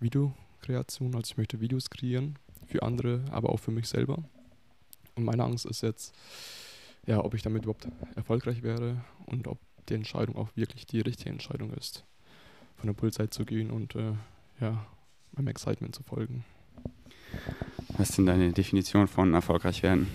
[0.00, 1.14] Videokreation.
[1.14, 4.22] Also ich möchte Videos kreieren für andere, aber auch für mich selber.
[5.16, 6.14] Und meine Angst ist jetzt,
[7.06, 11.30] ja, ob ich damit überhaupt erfolgreich wäre und ob die Entscheidung auch wirklich die richtige
[11.30, 12.04] Entscheidung ist,
[12.76, 14.12] von der Polizei zu gehen und äh,
[14.60, 14.86] ja,
[15.32, 16.44] meinem Excitement zu folgen.
[17.96, 20.08] Was ist denn deine Definition von erfolgreich werden?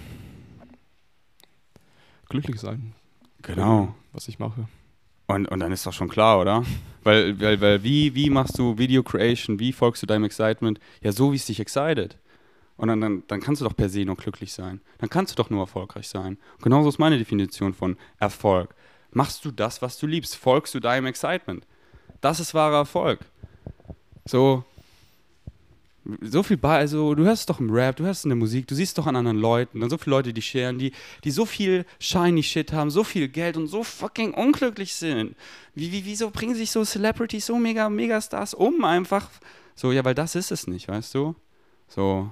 [2.27, 2.93] Glücklich sein,
[3.41, 3.95] Genau.
[4.13, 4.67] was ich mache.
[5.27, 6.63] Und, und dann ist doch schon klar, oder?
[7.03, 9.59] Weil, weil, weil wie, wie machst du Video Creation?
[9.59, 10.79] Wie folgst du deinem Excitement?
[11.01, 12.17] Ja, so wie es dich excited.
[12.77, 14.81] Und dann, dann, dann kannst du doch per se nur glücklich sein.
[14.99, 16.37] Dann kannst du doch nur erfolgreich sein.
[16.55, 18.73] Und genauso ist meine Definition von Erfolg.
[19.11, 20.35] Machst du das, was du liebst?
[20.35, 21.65] Folgst du deinem Excitement?
[22.21, 23.19] Das ist wahrer Erfolg.
[24.25, 24.63] So,
[26.21, 28.75] so viel bei, also du hörst doch im Rap, du hörst in der Musik, du
[28.75, 30.91] siehst doch an anderen Leuten, dann so viele Leute, die scheren, die,
[31.23, 35.35] die so viel shiny Shit haben, so viel Geld und so fucking unglücklich sind.
[35.75, 39.29] Wie, wie, wieso bringen sich so Celebrities, so mega, Megastars um einfach?
[39.75, 41.35] So, ja, weil das ist es nicht, weißt du?
[41.87, 42.31] So,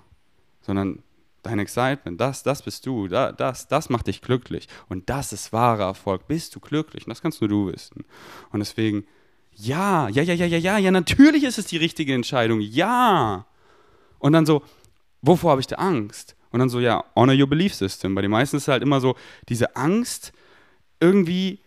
[0.61, 1.03] sondern
[1.43, 4.67] dein Excitement, das, das bist du, da, das, das macht dich glücklich.
[4.89, 6.27] Und das ist wahrer Erfolg.
[6.27, 7.05] Bist du glücklich?
[7.05, 8.05] Und das kannst nur du wissen.
[8.51, 9.05] Und deswegen,
[9.59, 12.61] Ja, ja, ja, ja, ja, ja, ja, natürlich ist es die richtige Entscheidung.
[12.61, 13.45] Ja.
[14.19, 14.63] Und dann so,
[15.21, 16.35] wovor habe ich da Angst?
[16.51, 18.15] Und dann so, ja, honor your belief system.
[18.15, 19.15] Bei den meisten ist es halt immer so,
[19.49, 20.31] diese Angst
[20.99, 21.59] irgendwie,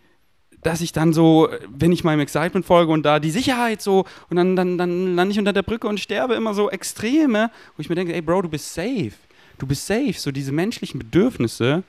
[0.62, 4.36] dass ich dann so, wenn ich meinem Excitement folge und da die Sicherheit so, und
[4.36, 7.88] dann, dann, dann lande ich unter der Brücke und sterbe immer so Extreme, wo ich
[7.88, 9.12] mir denke, ey Bro, du bist safe.
[9.58, 10.14] Du bist safe.
[10.14, 11.82] So diese menschlichen Bedürfnisse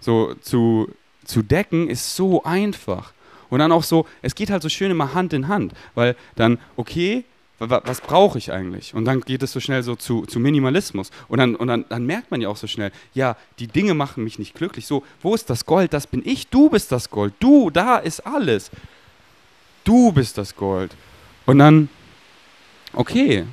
[0.00, 0.90] so zu,
[1.24, 3.12] zu decken, ist so einfach.
[3.50, 6.58] Und dann auch so, es geht halt so schön immer Hand in Hand, weil dann,
[6.76, 7.24] okay,
[7.58, 8.94] was brauche ich eigentlich?
[8.94, 11.10] Und dann geht es so schnell so zu, zu Minimalismus.
[11.26, 14.22] Und, dann, und dann, dann merkt man ja auch so schnell, ja, die Dinge machen
[14.22, 14.86] mich nicht glücklich.
[14.86, 15.92] So, wo ist das Gold?
[15.92, 16.46] Das bin ich.
[16.48, 17.34] Du bist das Gold.
[17.40, 18.70] Du, da ist alles.
[19.82, 20.94] Du bist das Gold.
[21.46, 21.88] Und dann,
[22.92, 23.44] okay,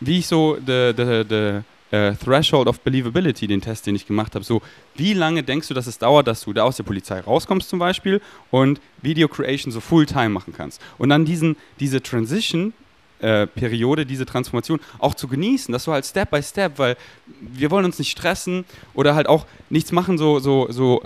[0.00, 1.60] wie ich so the, the, the
[1.96, 4.60] uh, Threshold of Believability, den Test, den ich gemacht habe, so,
[4.96, 7.78] wie lange denkst du, dass es dauert, dass du da aus der Polizei rauskommst zum
[7.78, 8.20] Beispiel
[8.50, 10.80] und Video Creation so Fulltime machen kannst?
[10.98, 12.72] Und dann diesen, diese Transition
[13.22, 16.96] äh, Periode, diese Transformation auch zu genießen, dass du halt Step by Step, weil
[17.40, 21.02] wir wollen uns nicht stressen oder halt auch nichts machen, so, so, so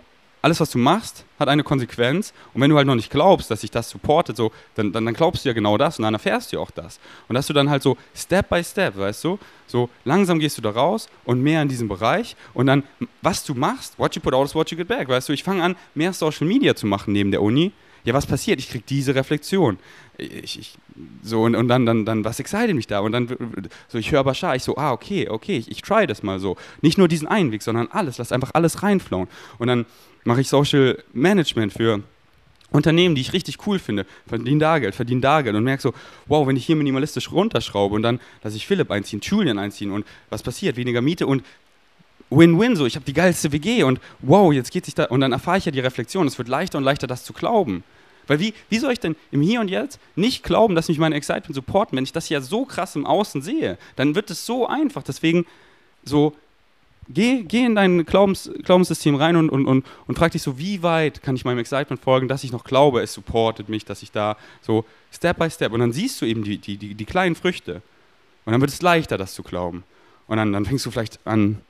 [0.46, 2.32] alles, was du machst, hat eine Konsequenz.
[2.54, 5.14] Und wenn du halt noch nicht glaubst, dass sich das supportet, so, dann, dann, dann
[5.14, 7.00] glaubst du ja genau das und dann erfährst du ja auch das.
[7.28, 10.62] Und dass du dann halt so Step by Step, weißt du, so langsam gehst du
[10.62, 12.36] da raus und mehr in diesem Bereich.
[12.54, 12.84] Und dann,
[13.22, 15.08] was du machst, what you put out is what you get back.
[15.08, 17.72] Weißt du, ich fange an, mehr Social Media zu machen neben der Uni
[18.06, 18.60] ja, was passiert?
[18.60, 19.78] Ich kriege diese Reflexion.
[20.16, 20.74] Ich, ich,
[21.22, 23.00] so, und, und dann, dann, dann, was excited mich da?
[23.00, 23.28] Und dann,
[23.88, 26.56] so, ich höre Bashar, ich so, ah, okay, okay, ich, ich try das mal so.
[26.82, 29.28] Nicht nur diesen einen Weg, sondern alles, lass einfach alles reinflowen.
[29.58, 29.86] Und dann
[30.24, 32.02] mache ich Social Management für
[32.70, 35.92] Unternehmen, die ich richtig cool finde, verdienen da Geld, verdienen da Geld und merke so,
[36.26, 40.06] wow, wenn ich hier minimalistisch runterschraube und dann lasse ich Philipp einziehen, Julian einziehen und
[40.30, 40.76] was passiert?
[40.76, 41.44] Weniger Miete und
[42.30, 45.32] Win-Win, so ich habe die geilste WG und wow, jetzt geht sich da und dann
[45.32, 46.26] erfahre ich ja die Reflexion.
[46.26, 47.84] Es wird leichter und leichter, das zu glauben.
[48.26, 51.14] Weil wie, wie soll ich denn im Hier und Jetzt nicht glauben, dass mich meine
[51.14, 53.78] Excitement supporten, wenn ich das ja so krass im Außen sehe?
[53.94, 55.02] Dann wird es so einfach.
[55.02, 55.46] Deswegen
[56.04, 56.34] so,
[57.08, 60.82] geh, geh in dein Glaubens, Glaubenssystem rein und, und, und, und frag dich so, wie
[60.82, 64.12] weit kann ich meinem Excitement folgen, dass ich noch glaube, es supportet mich, dass ich
[64.12, 65.72] da so Step by Step.
[65.72, 67.82] Und dann siehst du eben die, die, die, die kleinen Früchte.
[68.44, 69.84] Und dann wird es leichter, das zu glauben.
[70.26, 71.60] Und dann, dann fängst du vielleicht an,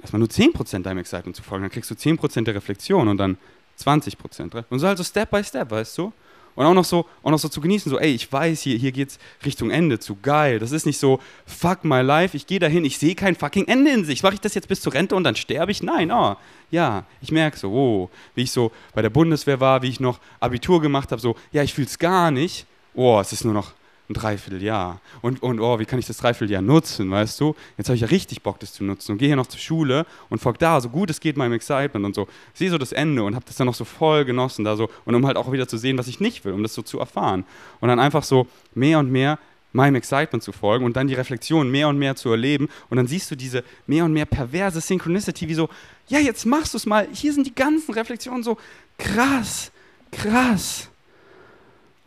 [0.00, 1.64] erstmal nur 10% deinem Excitement zu folgen.
[1.64, 3.38] Dann kriegst du 10% der Reflexion und dann
[3.76, 4.54] 20 Prozent.
[4.70, 6.12] Und so halt so Step by Step, weißt du?
[6.56, 8.92] Und auch noch so, auch noch so zu genießen, so, ey, ich weiß, hier, hier
[8.92, 10.60] geht's Richtung Ende, zu geil.
[10.60, 13.90] Das ist nicht so, fuck my life, ich gehe dahin, ich sehe kein fucking Ende
[13.90, 14.22] in sich.
[14.22, 15.82] Mache ich das jetzt bis zur Rente und dann sterbe ich?
[15.82, 16.36] Nein, oh,
[16.70, 20.20] ja, ich merke so, oh, wie ich so bei der Bundeswehr war, wie ich noch
[20.38, 22.66] Abitur gemacht habe, so, ja, ich fühle es gar nicht.
[22.94, 23.72] Oh, es ist nur noch
[24.08, 25.00] ein Dreivierteljahr.
[25.22, 27.54] Und, und oh, wie kann ich das Dreivierteljahr nutzen, weißt du?
[27.78, 30.04] Jetzt habe ich ja richtig Bock, das zu nutzen und gehe hier noch zur Schule
[30.28, 32.28] und folge da, so gut es geht, meinem Excitement und so.
[32.52, 35.14] Sehe so das Ende und habe das dann noch so voll genossen da so und
[35.14, 37.44] um halt auch wieder zu sehen, was ich nicht will, um das so zu erfahren.
[37.80, 39.38] Und dann einfach so mehr und mehr
[39.72, 43.08] meinem Excitement zu folgen und dann die Reflexion mehr und mehr zu erleben und dann
[43.08, 45.68] siehst du diese mehr und mehr perverse Synchronicity, wie so,
[46.06, 48.56] ja, jetzt machst du es mal, hier sind die ganzen Reflexionen so
[48.98, 49.72] krass,
[50.12, 50.88] krass.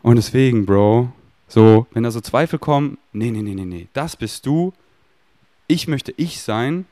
[0.00, 1.12] Und deswegen, Bro,
[1.48, 4.72] so, wenn da so Zweifel kommen, nee, nee, nee, nee, nee, das bist du.
[5.66, 6.86] Ich möchte ich sein.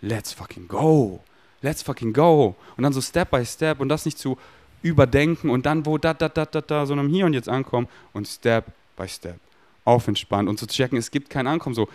[0.00, 1.20] Let's fucking go.
[1.62, 2.56] Let's fucking go.
[2.76, 4.36] Und dann so Step by Step und das nicht zu
[4.82, 8.26] überdenken und dann wo da, da, da, da, da, sondern hier und jetzt ankommen und
[8.26, 9.38] Step by Step.
[9.84, 11.74] Auf entspannt und zu checken, es gibt kein Ankommen.
[11.74, 11.88] So,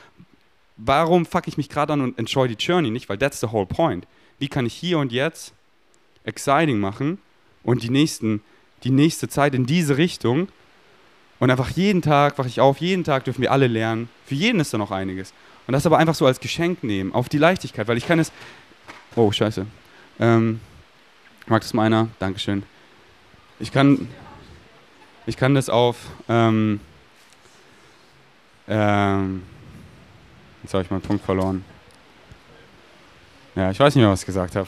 [0.77, 3.09] warum fuck ich mich gerade an und enjoy die Journey nicht?
[3.09, 4.07] Weil that's the whole point.
[4.39, 5.53] Wie kann ich hier und jetzt
[6.23, 7.19] exciting machen
[7.63, 8.41] und die, nächsten,
[8.83, 10.47] die nächste Zeit in diese Richtung
[11.41, 14.09] und einfach jeden Tag wache ich auf, jeden Tag dürfen wir alle lernen.
[14.27, 15.33] Für jeden ist da noch einiges.
[15.65, 18.31] Und das aber einfach so als Geschenk nehmen, auf die Leichtigkeit, weil ich kann es.
[19.15, 19.65] Oh, scheiße.
[20.19, 20.59] Ähm,
[21.47, 22.09] mag das meiner?
[22.19, 22.61] Dankeschön.
[23.59, 24.07] Ich kann,
[25.25, 25.97] ich kann das auf.
[26.29, 26.79] Ähm,
[28.67, 29.41] ähm,
[30.61, 31.65] jetzt habe ich meinen Punkt verloren.
[33.55, 34.67] Ja, ich weiß nicht mehr, was ich gesagt habe.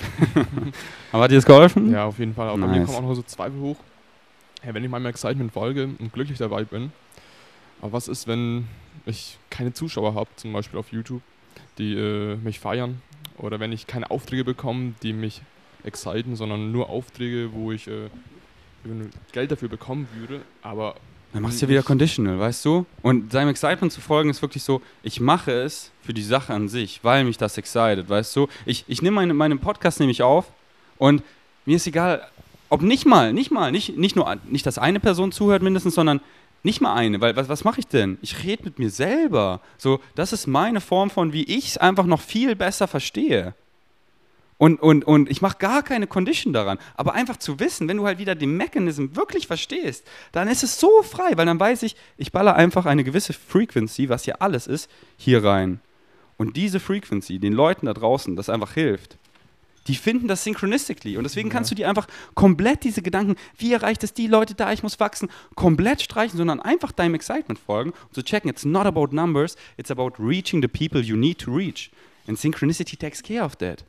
[1.12, 1.91] aber hat dir das geholfen?
[1.91, 2.47] Ja, auf jeden Fall.
[2.49, 2.69] Aber nice.
[2.71, 3.77] bei mir kommen auch noch so Zweifel hoch
[4.63, 6.91] hey, wenn ich meinem Excitement folge und glücklich dabei bin,
[7.82, 8.67] aber was ist, wenn
[9.06, 11.21] ich keine Zuschauer habe, zum Beispiel auf YouTube,
[11.78, 13.02] die äh, mich feiern?
[13.38, 15.41] Oder wenn ich keine Aufträge bekomme, die mich
[15.84, 18.10] exciten, sondern nur Aufträge, wo ich äh,
[19.34, 20.95] Geld dafür bekommen würde, aber
[21.34, 22.86] dann machst du ja wieder conditional, weißt du?
[23.02, 26.69] Und seinem Excitement zu folgen ist wirklich so, ich mache es für die Sache an
[26.69, 28.47] sich, weil mich das excited, weißt du?
[28.67, 30.45] Ich, ich nehme meine, meinen Podcast nämlich auf
[30.99, 31.23] und
[31.65, 32.28] mir ist egal,
[32.73, 36.21] ob nicht mal, nicht mal, nicht, nicht nur, nicht, dass eine Person zuhört mindestens, sondern
[36.63, 38.17] nicht mal eine, weil was, was mache ich denn?
[38.24, 39.61] Ich rede mit mir selber.
[39.78, 43.53] So, das ist meine Form von, wie ich es einfach noch viel besser verstehe.
[44.57, 46.80] Und, und, und ich mache gar keine Condition daran.
[46.95, 50.80] Aber einfach zu wissen, wenn du halt wieder den Mechanism wirklich verstehst, dann ist es
[50.80, 54.65] so frei, weil dann weiß ich, ich baller einfach eine gewisse Frequency, was ja alles
[54.65, 55.80] ist, hier rein.
[56.38, 59.19] Und diese Frequency, den Leuten da draußen, das einfach hilft,
[59.88, 61.17] die finden das synchronistically.
[61.17, 64.71] Und deswegen kannst du dir einfach komplett diese Gedanken, wie erreicht es die Leute da,
[64.71, 68.86] ich muss wachsen, komplett streichen, sondern einfach deinem Excitement folgen und zu checken, it's not
[68.86, 71.91] about numbers, it's about reaching the people you need to reach.
[72.27, 73.86] And synchronicity takes care of that.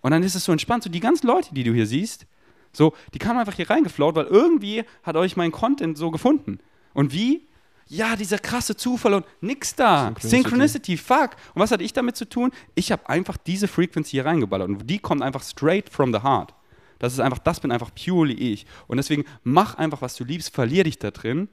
[0.00, 2.26] Und dann ist es so entspannt, so die ganzen Leute, die du hier siehst,
[2.72, 6.58] so, die kamen einfach hier reingeflaut, weil irgendwie hat euch mein Content so gefunden.
[6.92, 7.46] Und wie?
[7.86, 10.14] Ja, dieser krasse Zufall und nix da.
[10.18, 10.28] Synchronicity.
[10.28, 11.30] Synchronicity, fuck.
[11.54, 12.50] Und was hatte ich damit zu tun?
[12.74, 16.54] Ich habe einfach diese Frequency hier reingeballert und die kommt einfach straight from the heart.
[16.98, 18.66] Das ist einfach, das bin einfach purely ich.
[18.86, 21.48] Und deswegen mach einfach, was du liebst, verlier dich da drin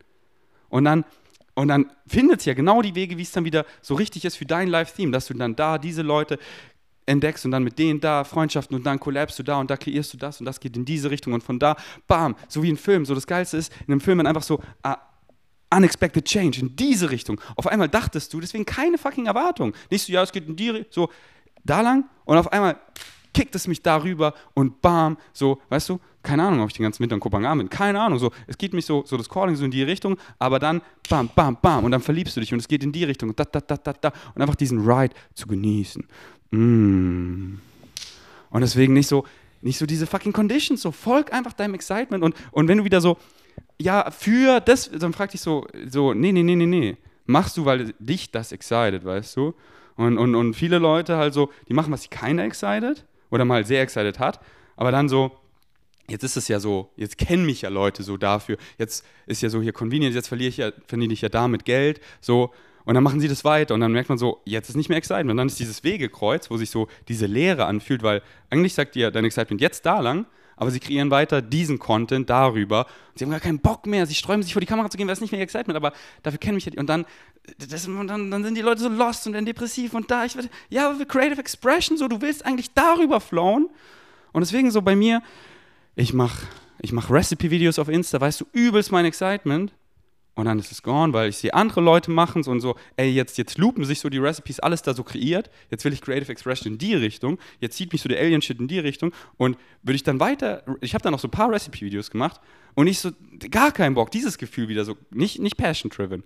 [0.69, 1.05] und dann
[1.53, 4.37] und dann findet es ja genau die Wege, wie es dann wieder so richtig ist
[4.37, 6.39] für dein Live-Theme, dass du dann da diese Leute
[7.05, 10.13] entdeckst und dann mit denen da Freundschaften und dann kollabst du da und da kreierst
[10.13, 11.75] du das und das geht in diese Richtung und von da,
[12.07, 13.05] bam, so wie ein Film.
[13.05, 14.97] So das Geilste ist, in einem Film dann einfach so, ah,
[15.73, 17.39] unexpected change in diese Richtung.
[17.55, 19.73] Auf einmal dachtest du, deswegen keine fucking Erwartung.
[19.89, 21.09] Nicht so, ja, es geht in die Richtung, so
[21.63, 22.77] da lang und auf einmal
[23.33, 27.01] kickt es mich darüber und bam, so, weißt du, keine Ahnung, ob ich den ganzen
[27.01, 29.65] Winter in Kopenhagen bin, keine Ahnung, so, es geht mich so, so das Calling so
[29.65, 32.67] in die Richtung, aber dann bam, bam, bam und dann verliebst du dich und es
[32.67, 36.05] geht in die Richtung, da, da, da, da, da und einfach diesen Ride zu genießen.
[36.51, 37.55] Mm.
[38.49, 39.25] Und deswegen nicht so,
[39.61, 42.99] nicht so diese fucking Conditions, so folg einfach deinem Excitement und, und wenn du wieder
[42.99, 43.17] so,
[43.79, 46.97] ja, für das, dann frag dich so, so, nee, nee, nee, nee, nee.
[47.25, 49.53] Machst du, weil dich das excited, weißt du?
[49.95, 53.65] Und, und, und viele Leute halt so, die machen, was sie keiner excited oder mal
[53.65, 54.39] sehr excited hat,
[54.75, 55.31] aber dann so,
[56.09, 59.49] jetzt ist es ja so, jetzt kennen mich ja Leute so dafür, jetzt ist ja
[59.49, 62.51] so hier convenient, jetzt verliere ich ja, verdiene ich ja damit Geld, so,
[62.85, 64.97] und dann machen sie das weiter und dann merkt man so, jetzt ist nicht mehr
[64.97, 65.31] Excitement.
[65.31, 69.11] Und dann ist dieses Wegekreuz, wo sich so diese Leere anfühlt, weil eigentlich sagt dir
[69.11, 70.25] dein Excitement jetzt da lang,
[70.61, 72.85] aber sie kreieren weiter diesen Content darüber.
[72.85, 75.07] Und sie haben gar keinen Bock mehr, sie sträuben sich vor die Kamera zu gehen,
[75.07, 75.91] weil es nicht mehr ihr Excitement, aber
[76.21, 76.77] dafür kennen mich ja die.
[76.77, 77.03] Und dann,
[77.57, 80.49] das, dann, dann sind die Leute so lost und dann depressiv und da, ich werde,
[80.69, 83.69] ja, Creative Expression, so, du willst eigentlich darüber flowen.
[84.33, 85.23] Und deswegen so bei mir,
[85.95, 86.45] ich mache
[86.79, 89.73] ich mach Recipe-Videos auf Insta, weißt du, übelst mein Excitement.
[90.33, 93.09] Und dann ist es gone, weil ich sehe andere Leute machen es und so, ey,
[93.09, 95.49] jetzt, jetzt loopen sich so die Recipes, alles da so kreiert.
[95.69, 97.37] Jetzt will ich Creative Expression in die Richtung.
[97.59, 99.11] Jetzt zieht mich so der Alien-Shit in die Richtung.
[99.37, 102.39] Und würde ich dann weiter, ich habe dann noch so ein paar Recipe-Videos gemacht
[102.75, 103.11] und ich so,
[103.49, 106.23] gar keinen Bock, dieses Gefühl wieder so, nicht, nicht passion-driven.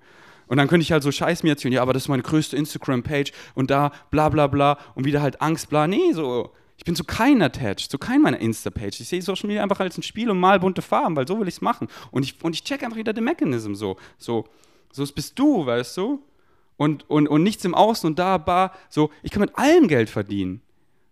[0.47, 2.55] Und dann könnte ich halt so Scheiß mir erzählen, ja, aber das ist meine größte
[2.55, 5.87] Instagram-Page und da bla bla bla und wieder halt Angst, bla.
[5.87, 8.99] Nee, so, ich bin zu keinem attached, zu keinem meiner Insta-Page.
[8.99, 11.47] Ich sehe Social Media einfach als ein Spiel und mal bunte Farben, weil so will
[11.47, 11.87] ich es machen.
[12.11, 13.97] Und ich, und ich check einfach wieder den Mechanism so.
[14.17, 14.45] So,
[14.91, 16.21] so bist du, weißt du?
[16.77, 19.09] Und, und, und nichts im Außen und da, bar, so.
[19.23, 20.61] Ich kann mit allem Geld verdienen.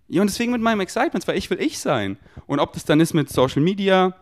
[0.10, 2.18] Ja, und deswegen mit meinem Excitement, weil ich will ich sein.
[2.46, 4.16] Und ob das dann ist mit Social Media,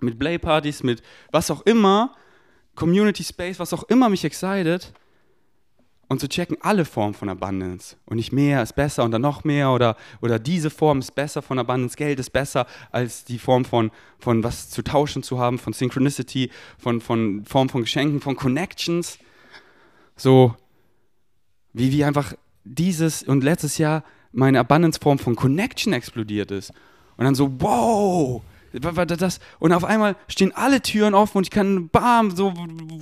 [0.00, 1.02] mit Playpartys, mit
[1.32, 2.14] was auch immer,
[2.74, 4.92] Community Space, was auch immer mich excited,
[6.08, 9.44] und zu checken, alle Formen von Abundance und nicht mehr ist besser und dann noch
[9.44, 13.64] mehr oder, oder diese Form ist besser von Abundance, Geld ist besser als die Form
[13.64, 18.36] von, von was zu tauschen zu haben, von Synchronicity, von, von Form von Geschenken, von
[18.36, 19.18] Connections.
[20.16, 20.56] So,
[21.72, 22.34] wie, wie einfach
[22.64, 24.02] dieses und letztes Jahr
[24.32, 26.72] meine Abundance-Form von Connection explodiert ist.
[27.16, 28.42] Und dann so, wow,
[28.80, 32.52] das, und auf einmal stehen alle Türen offen und ich kann, bam, so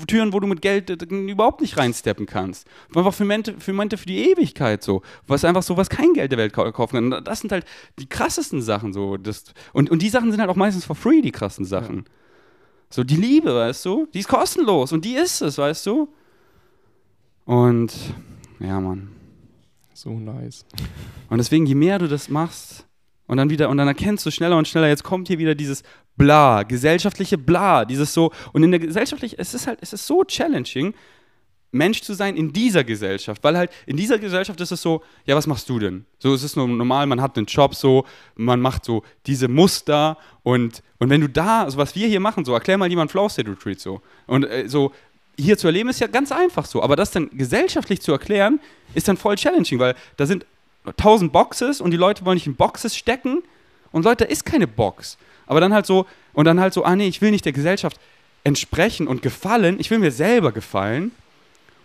[0.06, 2.66] Türen, wo du mit Geld äh, überhaupt nicht reinsteppen kannst.
[2.94, 5.02] Einfach für Momente, für Momente für die Ewigkeit so.
[5.26, 7.24] Was einfach so, was kein Geld der Welt kaufen kann.
[7.24, 7.64] Das sind halt
[7.98, 9.16] die krassesten Sachen so.
[9.16, 11.96] Das, und, und die Sachen sind halt auch meistens for free, die krassen Sachen.
[11.96, 12.04] Ja.
[12.90, 16.08] So, die Liebe, weißt du, die ist kostenlos und die ist es, weißt du.
[17.44, 17.92] Und
[18.60, 19.10] ja, Mann.
[19.92, 20.64] So nice.
[21.30, 22.86] Und deswegen, je mehr du das machst,
[23.26, 25.82] und dann wieder, und dann erkennst du schneller und schneller, jetzt kommt hier wieder dieses
[26.16, 30.24] Bla, gesellschaftliche Bla, dieses so, und in der gesellschaftlichen, es ist halt, es ist so
[30.24, 30.94] challenging,
[31.72, 35.36] Mensch zu sein in dieser Gesellschaft, weil halt in dieser Gesellschaft ist es so, ja,
[35.36, 36.06] was machst du denn?
[36.18, 40.16] So, es ist nur normal, man hat einen Job so, man macht so diese Muster
[40.42, 43.28] und, und wenn du da, also was wir hier machen, so, erklär mal jemand Flow
[43.28, 44.00] State Retreat so.
[44.26, 44.92] Und äh, so,
[45.38, 48.58] hier zu erleben ist ja ganz einfach so, aber das dann gesellschaftlich zu erklären,
[48.94, 50.46] ist dann voll challenging, weil da sind
[50.96, 53.42] tausend Boxes und die Leute wollen nicht in Boxes stecken
[53.92, 55.18] und Leute, da ist keine Box.
[55.46, 57.98] Aber dann halt so, und dann halt so, ah nee, ich will nicht der Gesellschaft
[58.44, 61.12] entsprechen und gefallen, ich will mir selber gefallen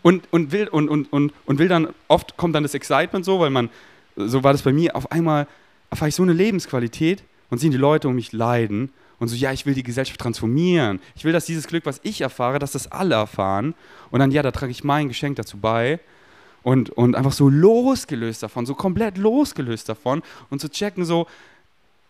[0.02, 3.40] und, und, will, und, und, und, und will dann, oft kommt dann das Excitement so,
[3.40, 3.70] weil man,
[4.16, 5.48] so war das bei mir, auf einmal
[5.90, 8.92] erfahre ich so eine Lebensqualität und sehen die Leute um mich leiden
[9.22, 11.00] und so, ja, ich will die Gesellschaft transformieren.
[11.16, 13.76] Ich will, dass dieses Glück, was ich erfahre, dass das alle erfahren.
[14.10, 16.00] Und dann, ja, da trage ich mein Geschenk dazu bei.
[16.64, 21.28] Und, und einfach so losgelöst davon, so komplett losgelöst davon und zu checken, so,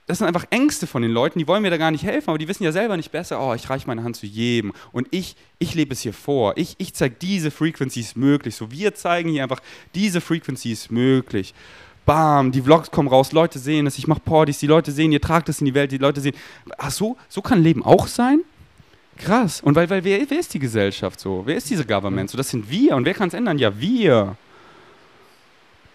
[0.08, 2.38] das sind einfach Ängste von den Leuten, die wollen mir da gar nicht helfen, aber
[2.38, 5.36] die wissen ja selber nicht besser, oh, ich reiche meine Hand zu jedem und ich,
[5.60, 9.44] ich lebe es hier vor, ich, ich zeige diese Frequencies möglich, so wir zeigen hier
[9.44, 9.62] einfach,
[9.96, 11.54] diese Frequencies möglich.
[12.04, 15.22] Bam, die Vlogs kommen raus, Leute sehen es, ich mache Partys, die Leute sehen, ihr
[15.22, 16.36] tragt es in die Welt, die Leute sehen,
[16.78, 18.42] ach so, so kann Leben auch sein?
[19.18, 19.62] Krass.
[19.62, 21.44] Und weil, weil wer, wer ist die Gesellschaft so?
[21.46, 22.30] Wer ist diese Government?
[22.30, 22.96] So, das sind wir.
[22.96, 23.58] Und wer kann es ändern?
[23.58, 24.36] Ja, wir.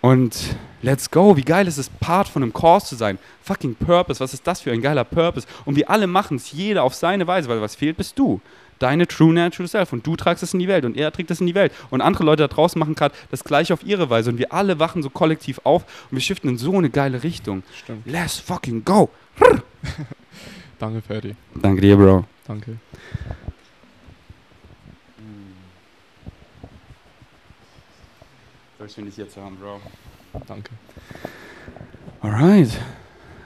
[0.01, 1.37] Und let's go.
[1.37, 3.19] Wie geil ist es, Part von einem Cause zu sein?
[3.43, 4.21] Fucking Purpose.
[4.21, 5.47] Was ist das für ein geiler Purpose?
[5.65, 8.41] Und wir alle machen es, jeder auf seine Weise, weil was fehlt, bist du.
[8.79, 9.93] Deine True Natural Self.
[9.93, 11.73] Und du tragst es in die Welt und er trägt es in die Welt.
[11.91, 14.31] Und andere Leute da draußen machen gerade das gleiche auf ihre Weise.
[14.31, 17.63] Und wir alle wachen so kollektiv auf und wir shiften in so eine geile Richtung.
[17.75, 18.07] Stimmt.
[18.07, 19.11] Let's fucking go.
[20.79, 21.35] Danke, Ferdi.
[21.55, 22.25] Danke dir, Bro.
[22.47, 22.79] Danke.
[28.79, 29.81] Soll ich nicht hier zu haben, Bro.
[30.47, 30.71] Danke.
[32.21, 32.79] Alright.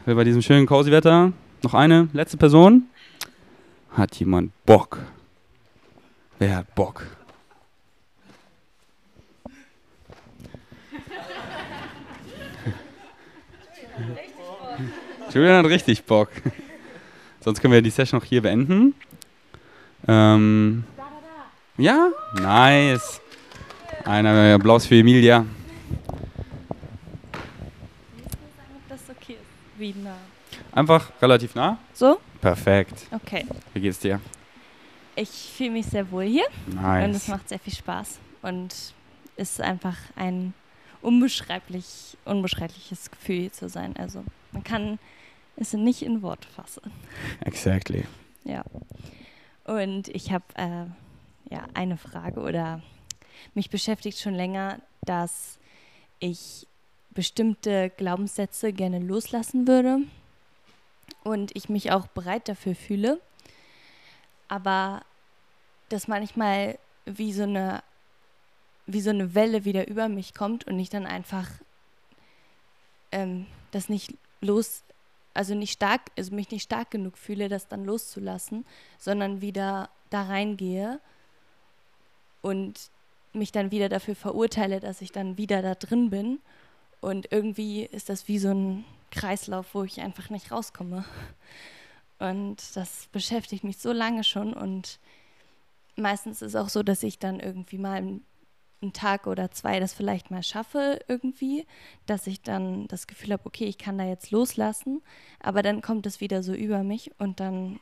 [0.04, 2.88] Wer bei diesem schönen cozy Wetter noch eine letzte Person?
[3.92, 4.98] Hat jemand Bock?
[6.38, 7.06] Wer hat Bock?
[15.32, 16.30] Julian hat richtig Bock.
[17.40, 18.94] Sonst können wir die Session auch hier beenden.
[20.06, 20.84] Ähm,
[21.78, 23.20] ja, nice.
[24.04, 25.40] Einer Applaus für Emilia.
[25.40, 25.46] ob
[28.88, 29.40] das okay ist.
[29.78, 30.16] Wie nah?
[30.72, 31.78] Einfach relativ nah.
[31.94, 32.18] So?
[32.40, 33.06] Perfekt.
[33.10, 33.46] Okay.
[33.74, 34.20] Wie geht's dir?
[35.16, 36.78] Ich fühle mich sehr wohl hier und
[37.10, 37.28] es Nice.
[37.28, 38.74] macht sehr viel Spaß und
[39.36, 40.54] ist einfach ein
[41.02, 43.94] unbeschreiblich, unbeschreibliches Gefühl hier zu sein.
[43.98, 44.98] Also man kann
[45.60, 46.82] es nicht in Worte fassen.
[47.44, 48.04] Exactly.
[48.44, 48.64] Ja.
[49.64, 50.86] Und ich habe äh,
[51.54, 52.82] ja eine Frage oder
[53.54, 55.58] mich beschäftigt schon länger, dass
[56.18, 56.66] ich
[57.10, 59.98] bestimmte Glaubenssätze gerne loslassen würde
[61.24, 63.20] und ich mich auch bereit dafür fühle,
[64.48, 65.02] aber
[65.88, 67.82] dass manchmal wie so eine
[68.86, 71.48] wie so eine Welle wieder über mich kommt und ich dann einfach
[73.12, 74.82] ähm, das nicht los,
[75.34, 78.64] also nicht stark, also mich nicht stark genug fühle, das dann loszulassen,
[78.98, 81.00] sondern wieder da reingehe
[82.42, 82.90] und
[83.32, 86.40] mich dann wieder dafür verurteile, dass ich dann wieder da drin bin.
[87.00, 91.04] Und irgendwie ist das wie so ein Kreislauf, wo ich einfach nicht rauskomme.
[92.18, 94.52] Und das beschäftigt mich so lange schon.
[94.52, 94.98] Und
[95.96, 98.20] meistens ist es auch so, dass ich dann irgendwie mal
[98.82, 101.66] einen Tag oder zwei das vielleicht mal schaffe irgendwie,
[102.06, 105.02] dass ich dann das Gefühl habe, okay, ich kann da jetzt loslassen,
[105.40, 107.80] aber dann kommt es wieder so über mich und dann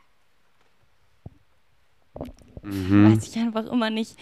[2.62, 3.12] Mhm.
[3.12, 4.18] weiß ich einfach immer nicht,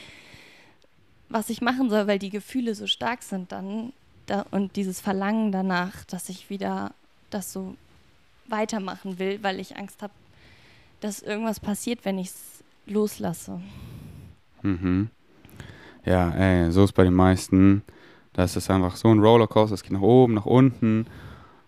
[1.29, 3.93] was ich machen soll, weil die Gefühle so stark sind dann
[4.27, 6.93] da, und dieses Verlangen danach, dass ich wieder
[7.31, 7.77] das so
[8.47, 10.13] weitermachen will, weil ich Angst habe,
[11.01, 13.61] dass irgendwas passiert, wenn ich es loslasse.
[14.63, 15.11] Mhm.
[16.07, 17.83] Ja, ey, so ist bei den meisten.
[18.33, 21.07] Da ist es einfach so ein Rollercoaster, es geht nach oben, nach unten.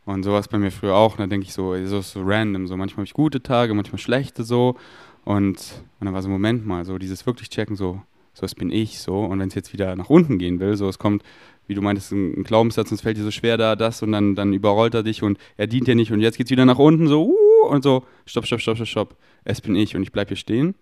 [0.04, 1.14] Und sowas bei mir früher auch.
[1.14, 2.68] Und da denke ich so, so ist so random.
[2.68, 4.76] So manchmal habe ich gute Tage, manchmal schlechte so.
[5.24, 5.56] Und,
[5.98, 8.00] und dann war so, Moment mal, so dieses wirklich checken, so,
[8.32, 9.24] so das bin ich so.
[9.24, 11.24] Und wenn es jetzt wieder nach unten gehen will, so es kommt,
[11.66, 14.12] wie du meintest, ein, ein Glaubenssatz und es fällt dir so schwer da, das und
[14.12, 16.78] dann, dann überrollt er dich und er dient dir nicht und jetzt geht's wieder nach
[16.78, 19.16] unten, so, uh, und so, stopp, stopp, stopp, stopp, stopp.
[19.44, 20.76] Es bin ich und ich bleib hier stehen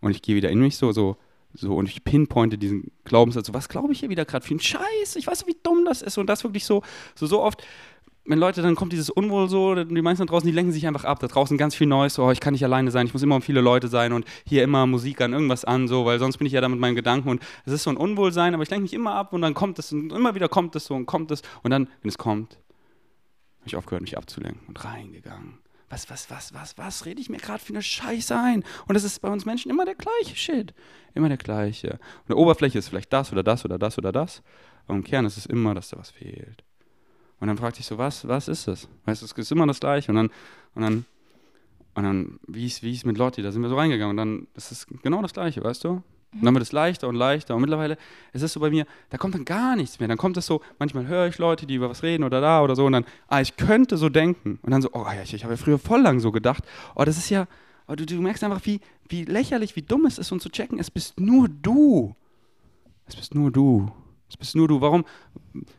[0.00, 1.16] und ich gehe wieder in mich so, so,
[1.54, 4.60] so und ich pinpointe diesen Glaubenssatz, so, was glaube ich hier wieder gerade für einen
[4.60, 6.18] Scheiß, ich weiß wie dumm das ist.
[6.18, 6.82] Und das wirklich so,
[7.14, 7.62] so, so oft,
[8.24, 11.04] wenn Leute, dann kommt dieses Unwohl so, die meisten da draußen, die lenken sich einfach
[11.04, 13.22] ab, da draußen ganz viel Neues, so, oh, ich kann nicht alleine sein, ich muss
[13.22, 16.38] immer um viele Leute sein und hier immer Musik an, irgendwas an, so, weil sonst
[16.38, 18.70] bin ich ja da mit meinen Gedanken und es ist so ein Unwohlsein, aber ich
[18.70, 21.06] lenke mich immer ab und dann kommt es und immer wieder kommt es so und
[21.06, 21.42] kommt es.
[21.62, 22.58] Und dann, wenn es kommt,
[23.58, 25.61] habe ich aufgehört, mich abzulenken und reingegangen.
[25.92, 28.64] Was, was, was, was, was rede ich mir gerade für eine Scheiße ein?
[28.88, 30.72] Und das ist bei uns Menschen immer der gleiche Shit.
[31.12, 31.90] Immer der gleiche.
[32.20, 34.42] Und der Oberfläche ist vielleicht das oder das oder das oder das.
[34.86, 36.64] Aber im Kern ist es immer, dass da was fehlt.
[37.40, 38.88] Und dann fragte ich so, was, was ist das?
[39.04, 40.10] Weißt du, es ist immer das Gleiche.
[40.12, 40.30] Und dann,
[40.74, 41.04] und dann,
[41.94, 43.42] und dann, wie ist, wie mit Lotti?
[43.42, 44.12] Da sind wir so reingegangen.
[44.12, 46.02] Und dann, das ist genau das Gleiche, weißt du?
[46.32, 47.54] Und dann wird es leichter und leichter.
[47.54, 47.98] Und mittlerweile
[48.32, 50.08] ist es so bei mir, da kommt dann gar nichts mehr.
[50.08, 52.74] Dann kommt es so, manchmal höre ich Leute, die über was reden oder da oder
[52.74, 52.86] so.
[52.86, 54.58] Und dann, ah, ich könnte so denken.
[54.62, 56.64] Und dann so, oh ja, ich, ich habe ja früher voll lang so gedacht.
[56.94, 57.46] Oh, das ist ja,
[57.86, 60.78] oh, du, du merkst einfach, wie, wie lächerlich, wie dumm es ist, und zu checken,
[60.78, 62.16] es bist nur du.
[63.06, 63.92] Es bist nur du.
[64.30, 64.80] Es bist nur du.
[64.80, 65.04] Warum,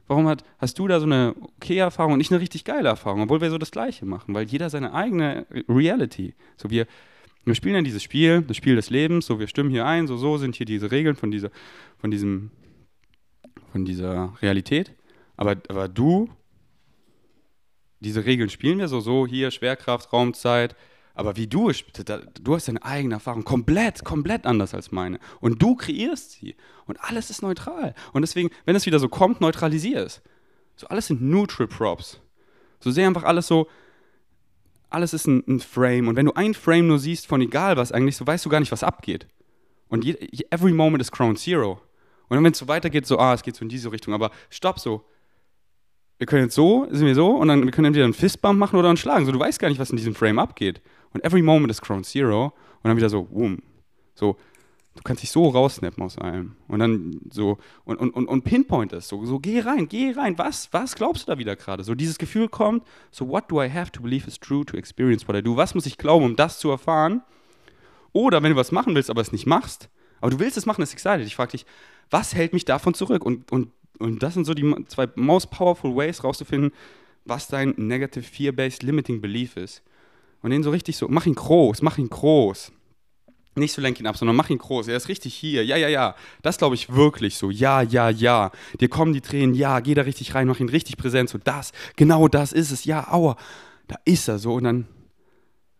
[0.08, 3.22] warum hat, hast du da so eine okay Erfahrung und nicht eine richtig geile Erfahrung,
[3.22, 4.36] obwohl wir so das Gleiche machen?
[4.36, 6.36] Weil jeder seine eigene Reality.
[6.58, 6.86] So wir,
[7.46, 10.18] wir spielen dann dieses Spiel, das Spiel des Lebens, so wir stimmen hier ein, so,
[10.18, 11.52] so sind hier diese Regeln von, dieser,
[11.98, 12.52] von diesem
[13.74, 14.94] von dieser Realität.
[15.36, 16.30] Aber, aber du,
[18.00, 20.76] diese Regeln spielen wir so, so hier Schwerkraft, Raumzeit,
[21.16, 21.72] aber wie du,
[22.42, 25.20] du hast deine eigene Erfahrung komplett, komplett anders als meine.
[25.42, 26.56] Und du kreierst sie.
[26.86, 27.96] Und alles ist neutral.
[28.14, 30.22] Und deswegen, wenn es wieder so kommt, neutralisier es.
[30.76, 32.20] So alles sind Neutral Props.
[32.80, 33.68] So sehr einfach alles so,
[34.94, 36.08] alles ist ein, ein, Frame.
[36.08, 38.60] Und wenn du ein Frame nur siehst von egal was eigentlich, so weißt du gar
[38.60, 39.28] nicht, was abgeht.
[39.90, 40.16] Und je,
[40.50, 41.82] every moment is Crown Zero.
[42.30, 44.14] Und dann, wenn es so weitergeht, so, ah, es geht so in diese Richtung.
[44.14, 45.06] Aber stopp so.
[46.18, 48.78] Wir können jetzt so, sind wir so, und dann wir können entweder einen Fistbump machen
[48.80, 49.26] oder einen Schlagen.
[49.26, 50.82] So, du weißt gar nicht, was in diesem Frame abgeht.
[51.12, 52.46] Und every moment is Crown Zero.
[52.46, 53.62] Und dann wieder so, boom.
[54.16, 54.38] So,
[54.96, 56.56] du kannst dich so raussnappen aus allem.
[56.68, 59.08] Und dann so, und, und, und, und pinpoint es.
[59.08, 60.38] So, so, geh rein, geh rein.
[60.38, 61.84] Was, was glaubst du da wieder gerade?
[61.84, 65.28] So, dieses Gefühl kommt, so, what do I have to believe is true to experience
[65.28, 65.56] what I do?
[65.58, 67.22] Was muss ich glauben, um das zu erfahren?
[68.12, 69.90] Oder wenn du was machen willst, aber es nicht machst,
[70.22, 71.26] aber du willst es machen, ist excited.
[71.26, 71.66] Ich frage dich,
[72.10, 73.26] was hält mich davon zurück?
[73.26, 76.72] Und, und, und das sind so die zwei most powerful ways rauszufinden,
[77.26, 79.82] was dein negative fear-based limiting belief ist.
[80.42, 82.72] Und den so richtig so, mach ihn groß, mach ihn groß.
[83.56, 84.88] Nicht so lenk ihn ab, sondern mach ihn groß.
[84.88, 85.64] Er ist richtig hier.
[85.64, 86.16] Ja, ja, ja.
[86.42, 87.52] Das glaube ich wirklich so.
[87.52, 88.52] Ja, ja, ja.
[88.80, 89.54] Dir kommen die Tränen.
[89.54, 91.30] Ja, geh da richtig rein, mach ihn richtig präsent.
[91.30, 92.86] So, das, genau das ist es.
[92.86, 93.36] Ja, aua.
[93.88, 94.54] Da ist er so.
[94.56, 94.88] Und dann,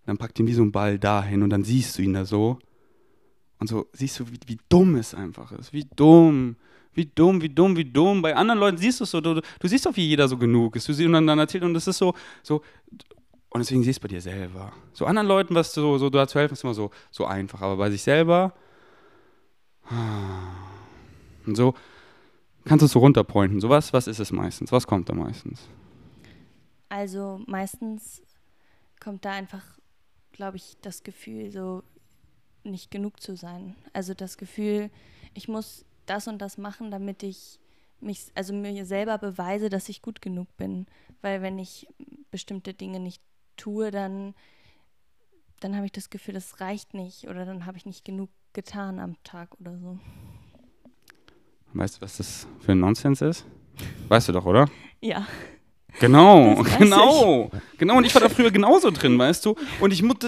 [0.06, 2.60] dann packt ihn wie so ein Ball dahin und dann siehst du ihn da so.
[3.60, 5.74] Und so siehst du, wie, wie dumm es einfach ist.
[5.74, 6.58] Wie dumm.
[6.94, 8.22] Wie dumm, wie dumm, wie dumm.
[8.22, 9.20] Bei anderen Leuten siehst du es so.
[9.20, 10.88] Du, du siehst doch, wie jeder so genug ist.
[10.88, 12.14] Du siehst und dann, dann erzählt und das ist so,
[12.44, 12.62] so
[13.54, 14.74] und deswegen siehst du bei dir selber.
[14.94, 17.62] So anderen Leuten, was so, so da zu helfen, ist immer so, so einfach.
[17.62, 18.54] Aber bei sich selber.
[21.46, 21.76] Und so
[22.66, 23.62] kannst du es so runterpointen.
[23.62, 24.72] So was, was ist es meistens?
[24.72, 25.70] Was kommt da meistens?
[26.90, 28.24] Also meistens
[29.00, 29.64] kommt da einfach,
[30.32, 31.84] glaube ich, das Gefühl, so
[32.64, 33.76] nicht genug zu sein.
[33.94, 34.90] Also das Gefühl,
[35.36, 37.60] ich muss das und das machen, damit ich
[38.00, 40.88] mich, also mir selber beweise, dass ich gut genug bin.
[41.22, 41.88] Weil wenn ich
[42.32, 43.22] bestimmte Dinge nicht
[43.56, 44.34] tue, dann,
[45.60, 49.00] dann habe ich das Gefühl, das reicht nicht oder dann habe ich nicht genug getan
[49.00, 50.00] am Tag oder so.
[51.74, 53.46] Weißt du, was das für ein Nonsens ist?
[54.08, 54.70] Weißt du doch, oder?
[55.02, 55.26] Ja.
[56.00, 57.78] Genau, genau, ich.
[57.78, 57.98] genau.
[57.98, 59.56] Und ich war da früher genauso drin, weißt du?
[59.80, 60.24] Und ich und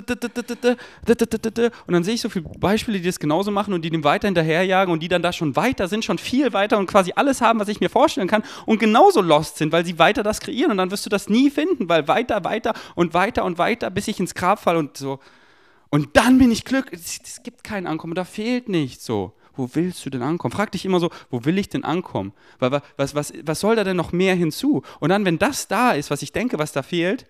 [1.87, 4.93] dann sehe ich so viele Beispiele, die das genauso machen und die dem weiter hinterherjagen
[4.93, 7.67] und die dann da schon weiter sind, schon viel weiter und quasi alles haben, was
[7.67, 10.91] ich mir vorstellen kann und genauso lost sind, weil sie weiter das kreieren und dann
[10.91, 14.35] wirst du das nie finden, weil weiter, weiter und weiter und weiter, bis ich ins
[14.35, 15.19] Grab falle und so.
[15.89, 17.01] Und dann bin ich glücklich.
[17.23, 20.51] Es gibt kein Ankommen, da fehlt nichts so wo willst du denn ankommen?
[20.51, 22.33] Frag dich immer so, wo will ich denn ankommen?
[22.59, 24.83] Weil, was, was, was soll da denn noch mehr hinzu?
[24.99, 27.25] Und dann, wenn das da ist, was ich denke, was da fehlt,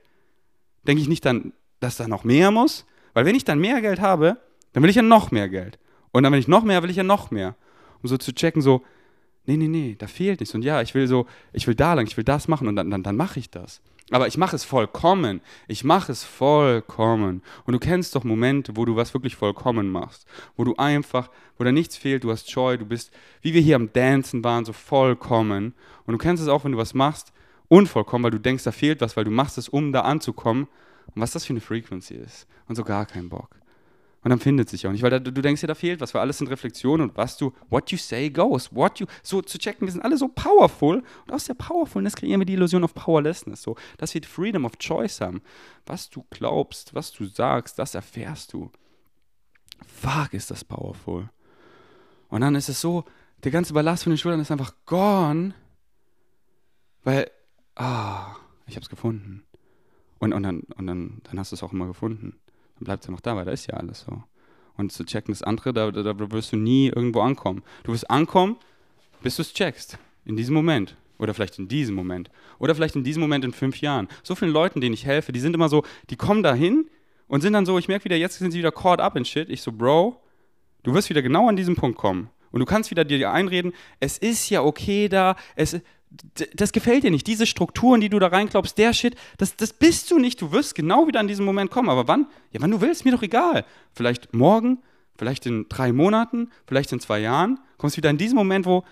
[0.88, 2.86] denke ich nicht dann, dass da noch mehr muss.
[3.14, 4.38] Weil wenn ich dann mehr Geld habe,
[4.74, 5.80] dann will ich ja noch mehr Geld.
[6.12, 7.56] Und dann, wenn ich noch mehr, will ich ja noch mehr.
[8.02, 8.82] Um so zu checken, so,
[9.46, 10.54] nee, nee, nee, da fehlt nichts.
[10.56, 12.90] Und ja, ich will so, ich will da lang, ich will das machen und dann,
[12.90, 13.82] dann, dann mache ich das.
[14.12, 15.42] Aber ich mache es vollkommen.
[15.68, 17.42] Ich mache es vollkommen.
[17.66, 20.28] Und du kennst doch Momente, wo du was wirklich vollkommen machst.
[20.56, 23.76] Wo du einfach, wo da nichts fehlt, du hast Joy, du bist, wie wir hier
[23.76, 25.74] am Dancen waren, so vollkommen.
[26.06, 27.34] Und du kennst es auch, wenn du was machst,
[27.68, 30.68] unvollkommen, weil du denkst, da fehlt was, weil du machst es, um da anzukommen.
[31.16, 32.48] Und was das für eine Frequency ist.
[32.68, 33.56] Und so gar keinen Bock.
[34.26, 36.22] Und dann findet sich auch nicht, weil da, du denkst dir, da fehlt was, weil
[36.22, 39.86] alles sind Reflexionen und was du, what you say goes, what you, so zu checken,
[39.86, 43.62] wir sind alle so powerful und aus der Powerfulness kreieren wir die Illusion of Powerlessness,
[43.62, 45.44] so, dass wir die Freedom of Choice haben.
[45.86, 48.72] Was du glaubst, was du sagst, das erfährst du.
[49.86, 51.30] Fuck, ist das powerful.
[52.30, 53.06] Und dann ist es so,
[53.44, 55.54] der ganze Ballast von den Schultern ist einfach gone,
[57.04, 57.30] weil,
[57.76, 59.44] ah, ich hab's gefunden.
[60.18, 62.40] Und, und, dann, und dann, dann hast du es auch immer gefunden
[62.76, 64.24] dann bleibt es noch da, weil da ist ja alles so.
[64.78, 67.64] Und zu checken das andere, da, da, da wirst du nie irgendwo ankommen.
[67.84, 68.58] Du wirst ankommen,
[69.24, 69.98] bis du es checkst.
[70.26, 70.98] In diesem Moment.
[71.18, 72.30] Oder vielleicht in diesem Moment.
[72.60, 74.10] Oder vielleicht in diesem Moment in fünf Jahren.
[74.24, 76.90] So vielen Leuten, denen ich helfe, die sind immer so, die kommen da hin
[77.28, 79.50] und sind dann so, ich merke wieder, jetzt sind sie wieder caught up in shit.
[79.50, 80.22] Ich so, Bro,
[80.84, 82.30] du wirst wieder genau an diesen Punkt kommen.
[82.52, 85.80] Und du kannst wieder dir einreden, es ist ja okay da, es,
[86.56, 87.28] das gefällt dir nicht.
[87.28, 90.42] Diese Strukturen, die du da reinkloppst, der Shit, das, das bist du nicht.
[90.42, 91.90] Du wirst genau wieder an diesem Moment kommen.
[91.90, 92.28] Aber wann?
[92.52, 93.66] Ja, wann du willst, mir doch egal.
[93.94, 94.80] Vielleicht morgen,
[95.18, 97.60] vielleicht in drei Monaten, vielleicht in zwei Jahren.
[97.78, 98.84] Kommst wieder in diesen Moment, wo,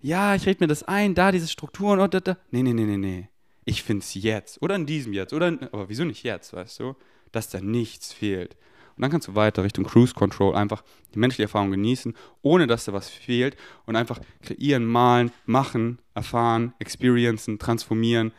[0.00, 2.36] ja, ich rede mir das ein, da diese Strukturen und da, da.
[2.50, 3.28] Nee, nee, nee, nee, nee.
[3.64, 4.62] Ich finde es jetzt.
[4.62, 5.32] Oder in diesem jetzt.
[5.32, 6.94] Oder in, aber wieso nicht jetzt, weißt du?
[7.32, 8.56] Dass da nichts fehlt.
[8.96, 10.82] Und dann kannst du weiter Richtung Cruise Control einfach
[11.14, 16.74] die menschliche Erfahrung genießen, ohne dass da was fehlt und einfach kreieren, malen, machen, erfahren,
[16.78, 18.32] experiencen, transformieren.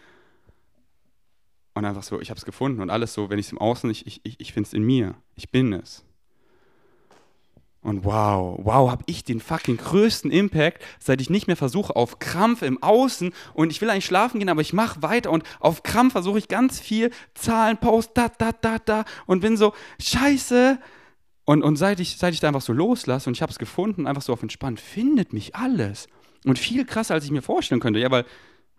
[1.74, 3.90] Und einfach so, ich habe es gefunden und alles so, wenn ich es im Außen,
[3.92, 5.16] ich, ich, ich finde es in mir.
[5.36, 6.04] Ich bin es.
[7.82, 12.20] Und wow, wow, habe ich den fucking größten Impact, seit ich nicht mehr versuche, auf
[12.20, 15.84] Krampf im Außen und ich will eigentlich schlafen gehen, aber ich mache weiter und auf
[15.84, 20.80] Krampf versuche ich ganz viel Zahlen, Post, da, da, da, da und bin so, scheiße.
[21.46, 24.06] Und, und seit, ich, seit ich da einfach so loslasse und ich habe es gefunden,
[24.06, 26.10] einfach so auf entspannt, findet mich alles.
[26.46, 28.00] Und viel krasser, als ich mir vorstellen könnte.
[28.00, 28.26] Ja, weil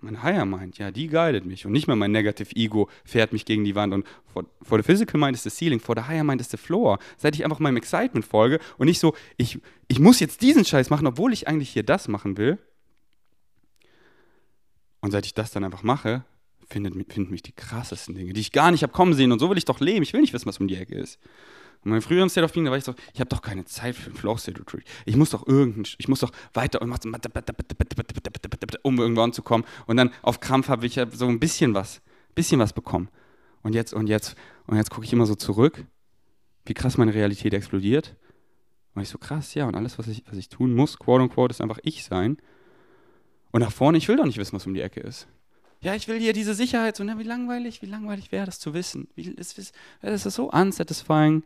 [0.01, 1.67] mein Higher Mind, ja, die guidet mich.
[1.67, 3.93] Und nicht mehr mein Negative Ego fährt mich gegen die Wand.
[3.93, 6.57] Und for, for the Physical Mind ist the Ceiling, for the Higher Mind ist the
[6.57, 6.99] Floor.
[7.17, 10.91] Seit ich einfach meinem Excitement folge und nicht so, ich, ich muss jetzt diesen Scheiß
[10.91, 12.59] machen, obwohl ich eigentlich hier das machen will.
[15.01, 16.25] Und seit ich das dann einfach mache,
[16.69, 19.33] finden mich die krassesten Dinge, die ich gar nicht habe kommen sehen.
[19.33, 20.03] Und so will ich doch leben.
[20.03, 21.19] Ich will nicht wissen, was um die Ecke ist.
[21.85, 23.95] Und mein früheren State of Being, da war ich so, ich habe doch keine Zeit
[23.95, 24.85] für einen Flow State Retreat.
[25.05, 26.91] Ich muss doch irgendein, ich muss doch weiter und
[28.83, 29.66] um irgendwo anzukommen.
[29.87, 32.01] Und dann auf Krampf habe ich so ein bisschen was,
[32.35, 33.09] bisschen was bekommen.
[33.62, 35.85] Und jetzt, und jetzt, und jetzt gucke ich immer so zurück,
[36.66, 38.16] wie krass meine Realität explodiert.
[38.95, 41.53] Und ich so, krass, ja, und alles, was ich, was ich tun muss, quote unquote,
[41.53, 42.39] ist einfach ich sein.
[43.53, 45.29] Und nach vorne, ich will doch nicht wissen, was um die Ecke ist.
[45.81, 46.97] Ja, ich will hier diese Sicherheit.
[46.97, 49.09] So, na, wie langweilig, wie langweilig wäre das zu wissen?
[49.14, 51.45] Wie, ist, ist, das ist so unsatisfying.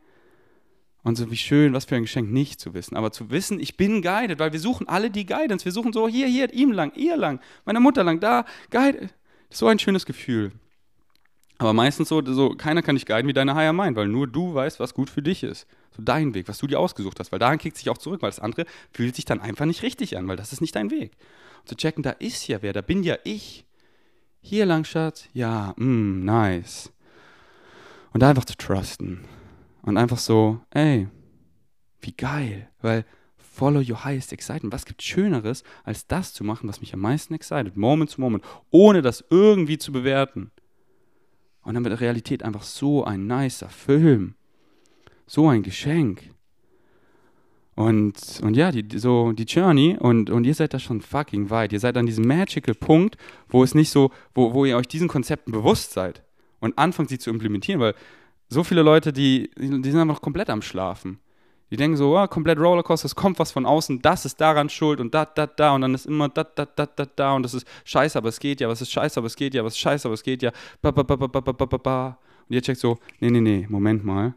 [1.04, 2.96] Und so wie schön, was für ein Geschenk nicht zu wissen.
[2.96, 5.64] Aber zu wissen, ich bin guided, weil wir suchen alle die Guidance.
[5.64, 9.08] Wir suchen so hier, hier, ihm lang, ihr lang, meiner Mutter lang, da, guide.
[9.50, 10.52] So ein schönes Gefühl.
[11.58, 14.54] Aber meistens so, so, keiner kann dich guiden wie deine Higher Mind, weil nur du
[14.54, 15.66] weißt, was gut für dich ist.
[15.96, 17.30] So dein Weg, was du dir ausgesucht hast.
[17.32, 20.16] Weil daran kickt sich auch zurück, weil das andere fühlt sich dann einfach nicht richtig
[20.16, 21.12] an, weil das ist nicht dein Weg.
[21.60, 23.64] Und zu checken, da ist ja wer, da bin ja ich.
[24.40, 25.28] Hier lang, Schatz.
[25.34, 26.90] Ja, mm, nice.
[28.12, 29.24] Und da einfach zu trusten.
[29.82, 31.08] Und einfach so, ey,
[32.00, 32.68] wie geil.
[32.80, 33.04] Weil
[33.36, 34.72] follow your highest excitement.
[34.72, 38.44] Was gibt Schöneres, als das zu machen, was mich am meisten excited, Moment zu Moment,
[38.70, 40.50] ohne das irgendwie zu bewerten.
[41.62, 44.34] Und dann wird Realität einfach so ein nicer Film.
[45.26, 46.30] So ein Geschenk.
[47.74, 51.72] Und, und ja, die, so die Journey, und, und ihr seid da schon fucking weit.
[51.72, 53.16] Ihr seid an diesem magical Punkt,
[53.48, 56.22] wo es nicht so, wo, wo ihr euch diesen Konzepten bewusst seid
[56.60, 57.94] und anfangt, sie zu implementieren, weil
[58.52, 61.18] so viele Leute, die, die sind einfach komplett am Schlafen.
[61.70, 65.00] Die denken so, oh, komplett Rollercoaster, es kommt was von außen, das ist daran schuld
[65.00, 67.54] und da, da, da und dann ist immer da, da, da, da, da und das
[67.54, 69.78] ist scheiße, aber es geht ja, was ist scheiße, aber es geht ja, was ist
[69.78, 72.18] scheiße, aber es geht ja, ba, ba, ba, ba, ba, ba, ba, ba.
[72.46, 74.34] Und ihr checkt so, nee, nee, nee, Moment mal.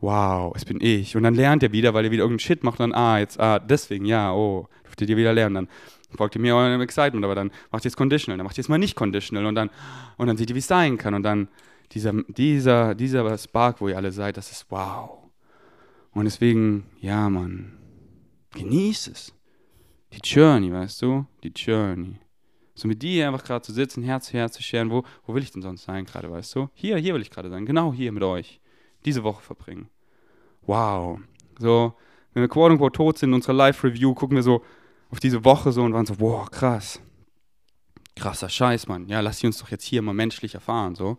[0.00, 1.16] Wow, es bin ich.
[1.16, 3.38] Und dann lernt ihr wieder, weil ihr wieder irgendeinen Shit macht und dann, ah, jetzt,
[3.38, 5.54] ah, deswegen, ja, oh, dürftet ihr wieder lernen.
[5.54, 5.68] Dann
[6.16, 8.68] folgt ihr mir eurem Excitement, aber dann macht ihr es conditional, dann macht ihr es
[8.68, 9.70] mal nicht conditional und dann,
[10.16, 11.46] und dann seht ihr, wie es sein kann und dann
[11.92, 15.18] dieser, dieser, dieser Spark, wo ihr alle seid, das ist wow.
[16.12, 17.78] Und deswegen, ja, Mann,
[18.54, 19.34] genieß es.
[20.12, 21.26] Die Journey, weißt du?
[21.42, 22.18] Die Journey.
[22.74, 24.90] So mit dir einfach gerade zu sitzen, Herz zu Herz zu scheren.
[24.90, 26.68] Wo, wo will ich denn sonst sein gerade, weißt du?
[26.74, 27.66] Hier, hier will ich gerade sein.
[27.66, 28.60] Genau hier mit euch.
[29.04, 29.88] Diese Woche verbringen.
[30.62, 31.18] Wow.
[31.58, 31.94] So,
[32.32, 34.62] wenn wir quote unquote tot sind in unserer Live-Review, gucken wir so
[35.10, 37.00] auf diese Woche so und waren so, wow, krass.
[38.14, 39.08] Krasser Scheiß, Mann.
[39.08, 41.18] Ja, lass sie uns doch jetzt hier mal menschlich erfahren, so.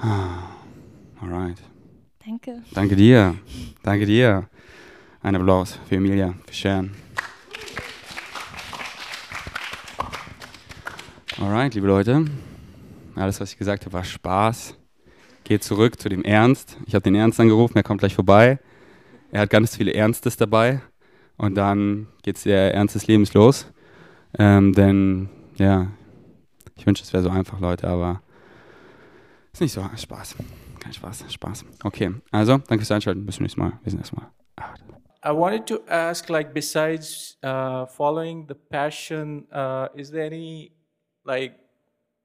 [0.00, 1.62] Alright.
[2.24, 2.62] Danke.
[2.72, 3.34] Danke dir.
[3.82, 4.48] Danke dir.
[5.22, 6.90] Ein Applaus für Emilia, für Sharon.
[11.40, 12.24] Alright, liebe Leute.
[13.14, 14.76] Alles, was ich gesagt habe, war Spaß.
[15.44, 16.76] Geht zurück zu dem Ernst.
[16.86, 18.58] Ich habe den Ernst angerufen, er kommt gleich vorbei.
[19.30, 20.80] Er hat ganz viele Ernstes dabei.
[21.36, 23.66] Und dann geht der Ernst des Lebens los.
[24.38, 25.88] Ähm, denn, ja,
[26.76, 28.22] ich wünsche, es wäre so einfach, Leute, aber
[29.54, 29.88] ist nicht so.
[29.96, 30.36] Spaß.
[30.80, 31.32] Kein Spaß.
[31.32, 31.64] Spaß.
[31.84, 33.24] Okay, also, danke fürs Einschalten.
[33.24, 33.72] Bis zum nächsten Mal.
[35.26, 40.72] I wanted to ask, like, besides uh, following the passion, uh, is there any,
[41.24, 41.54] like,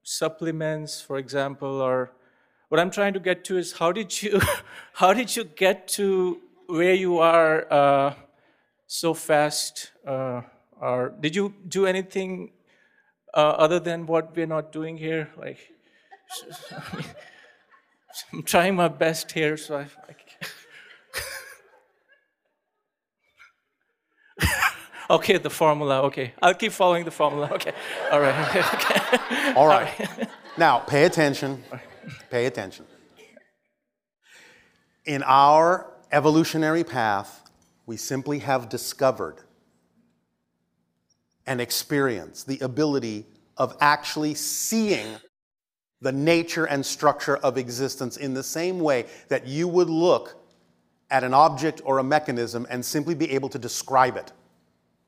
[0.03, 2.11] supplements, for example, or
[2.67, 4.41] what I'm trying to get to is how did you,
[4.93, 8.13] how did you get to where you are uh,
[8.85, 9.91] so fast?
[10.05, 10.41] Uh,
[10.81, 12.51] or did you do anything
[13.33, 15.59] uh, other than what we're not doing here, like?
[18.33, 19.81] I'm trying my best here, so I.
[19.81, 19.85] I
[25.09, 26.03] okay, the formula.
[26.03, 27.49] Okay, I'll keep following the formula.
[27.53, 27.73] Okay,
[28.11, 28.65] all right.
[28.73, 29.53] Okay.
[29.55, 29.89] All right.
[30.57, 31.63] now, pay attention.
[32.29, 32.85] Pay attention.
[35.05, 37.49] In our evolutionary path,
[37.85, 39.37] we simply have discovered
[41.47, 43.25] and experienced the ability
[43.57, 45.17] of actually seeing
[46.01, 50.35] the nature and structure of existence in the same way that you would look
[51.11, 54.31] at an object or a mechanism and simply be able to describe it.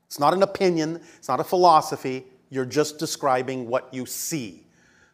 [0.06, 4.66] It's not an opinion, it's not a philosophy, you're just describing what you see.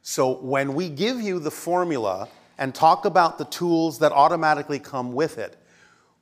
[0.02, 5.12] So when we give you the formula and talk about the tools that automatically come
[5.12, 5.56] with it,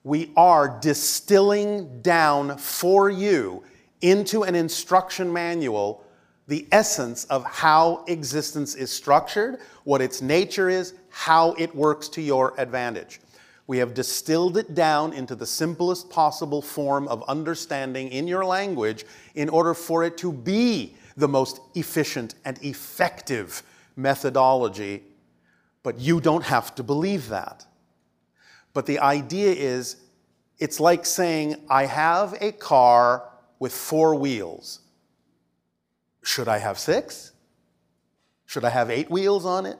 [0.04, 3.64] we are distilling down for you
[4.02, 6.04] into an instruction manual
[6.48, 12.22] the essence of how existence is structured, what its nature is, how it works to
[12.22, 13.20] your advantage.
[13.66, 19.04] We have distilled it down into the simplest possible form of understanding in your language
[19.34, 23.62] in order for it to be the most efficient and effective
[23.96, 25.02] methodology.
[25.82, 27.66] But you don't have to believe that.
[28.72, 29.96] But the idea is
[30.58, 33.28] it's like saying, I have a car
[33.58, 34.80] with four wheels.
[36.26, 37.30] Should I have six?
[38.46, 39.78] Should I have eight wheels on it?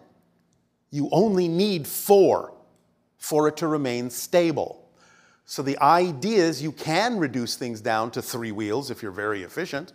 [0.93, 2.55] You only need four
[3.19, 4.89] for it to remain stable.
[5.45, 9.43] So the idea is you can reduce things down to three wheels if you're very
[9.43, 9.93] efficient,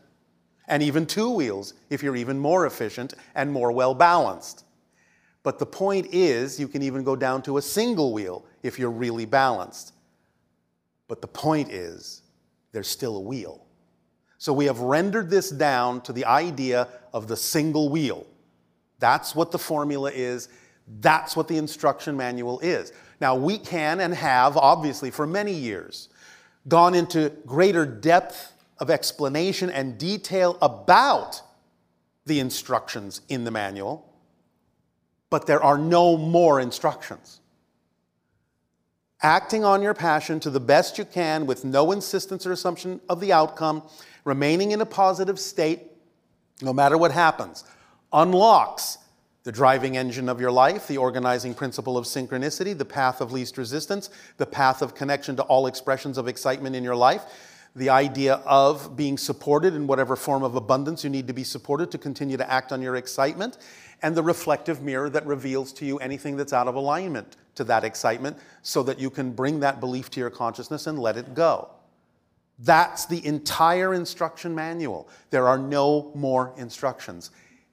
[0.68, 4.66] and even two wheels if you're even more efficient and more well balanced.
[5.44, 8.92] But the point is, you can even go down to a single wheel if you're
[8.92, 9.94] really balanced.
[11.08, 12.24] But the point is,
[12.74, 13.66] there's still a wheel.
[14.42, 18.26] So we have rendered this down to the idea of the single wheel.
[18.98, 20.50] That's what the formula is.
[21.00, 22.92] That's what the instruction manual is.
[23.20, 26.10] Now, we can and have, obviously, for many years,
[26.68, 31.40] gone into greater depth of explanation and detail about
[32.26, 34.12] the instructions in the manual,
[35.30, 37.42] but there are no more instructions.
[39.22, 43.20] Acting on your passion to the best you can with no insistence or assumption of
[43.20, 43.84] the outcome,
[44.24, 45.82] remaining in a positive state,
[46.62, 47.64] no matter what happens,
[48.14, 48.98] unlocks
[49.44, 53.58] the driving engine of your life, the organizing principle of synchronicity, the path of least
[53.58, 57.24] resistance, the path of connection to all expressions of excitement in your life,
[57.76, 61.90] the idea of being supported in whatever form of abundance you need to be supported
[61.90, 63.58] to continue to act on your excitement,
[64.04, 67.84] and the reflective mirror that reveals to you anything that's out of alignment to that
[67.84, 71.70] excitement so that you can bring that belief to your consciousness and let it go.
[72.60, 75.10] That's the entire instruction manual.
[75.30, 77.32] There are no more instructions.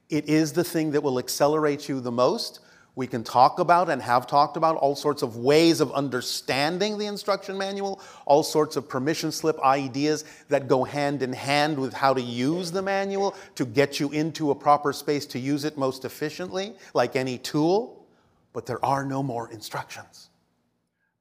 [0.09, 2.61] It is the thing that will accelerate you the most.
[2.95, 7.05] We can talk about and have talked about all sorts of ways of understanding the
[7.05, 12.13] instruction manual, all sorts of permission slip ideas that go hand in hand with how
[12.13, 16.03] to use the manual to get you into a proper space to use it most
[16.03, 18.05] efficiently, like any tool.
[18.51, 20.28] But there are no more instructions.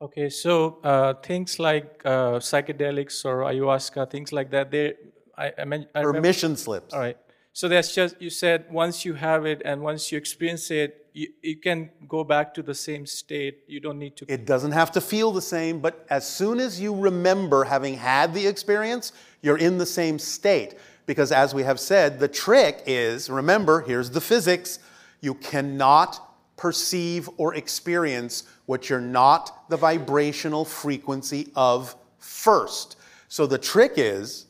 [0.01, 4.95] Okay, so uh, things like uh, psychedelics or ayahuasca, things like that, they,
[5.37, 6.95] I, I, mean, I remember- Permission slips.
[6.95, 7.17] All right.
[7.53, 11.29] So that's just, you said once you have it and once you experience it, you,
[11.43, 13.65] you can go back to the same state.
[13.67, 14.33] You don't need to.
[14.33, 18.33] It doesn't have to feel the same, but as soon as you remember having had
[18.33, 20.77] the experience, you're in the same state.
[21.07, 24.79] Because as we have said, the trick is remember, here's the physics
[25.21, 26.25] you cannot
[26.57, 32.97] perceive or experience what you're not the vibrational frequency of first.
[33.29, 34.45] So the trick is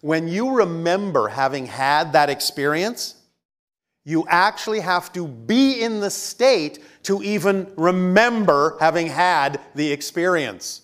[0.00, 3.14] when you remember having had that experience,
[4.04, 10.82] you actually have to be in the state to even remember having had the experience.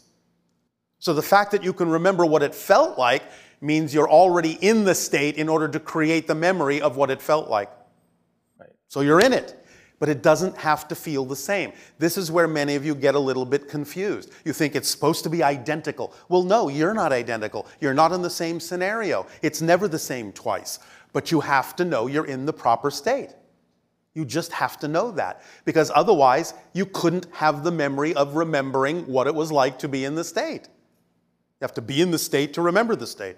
[1.01, 3.25] So the fact that you can remember what it felt like
[3.61, 7.21] means you're already in the state in order to create the memory of what it
[7.21, 7.71] felt like.
[8.87, 9.66] So you're in it,
[9.99, 11.73] but it doesn't have to feel the same.
[11.99, 14.31] This is where many of you get a little bit confused.
[14.45, 16.13] You think it's supposed to be identical.
[16.29, 17.67] Well, no, you're not identical.
[17.81, 19.27] You're not in the same scenario.
[19.43, 20.79] It's never the same twice,
[21.13, 23.31] but you have to know you're in the proper state.
[24.15, 29.07] You just have to know that because otherwise you couldn't have the memory of remembering
[29.07, 30.69] what it was like to be in the state.
[31.61, 33.37] You have to be in the state to remember the state.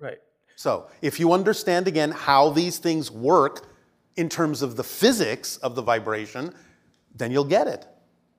[0.00, 0.18] Right.
[0.56, 3.67] So, if you understand again how these things work
[4.18, 6.52] in terms of the physics of the vibration,
[7.14, 7.86] then you'll get it.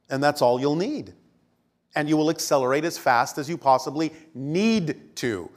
[0.09, 1.13] And that's all you'll need.
[1.95, 5.49] And you will accelerate as fast as you possibly need to.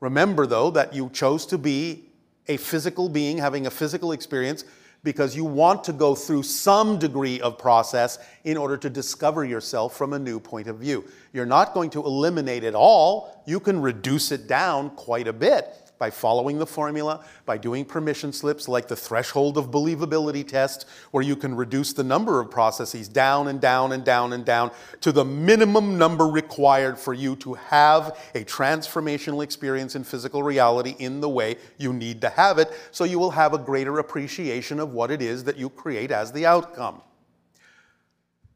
[0.00, 2.04] Remember, though, that you chose to be
[2.48, 4.64] a physical being having a physical experience
[5.04, 9.96] because you want to go through some degree of process in order to discover yourself
[9.96, 11.02] from a new point of view.
[11.32, 15.91] You're not going to eliminate it all, you can reduce it down quite a bit
[16.02, 21.22] by following the formula, by doing permission slips like the threshold of believability test, where
[21.22, 25.12] you can reduce the number of processes down and down and down and down to
[25.12, 31.20] the minimum number required for you to have a transformational experience in physical reality in
[31.20, 34.92] the way you need to have it, so you will have a greater appreciation of
[34.92, 37.00] what it is that you create as the outcome.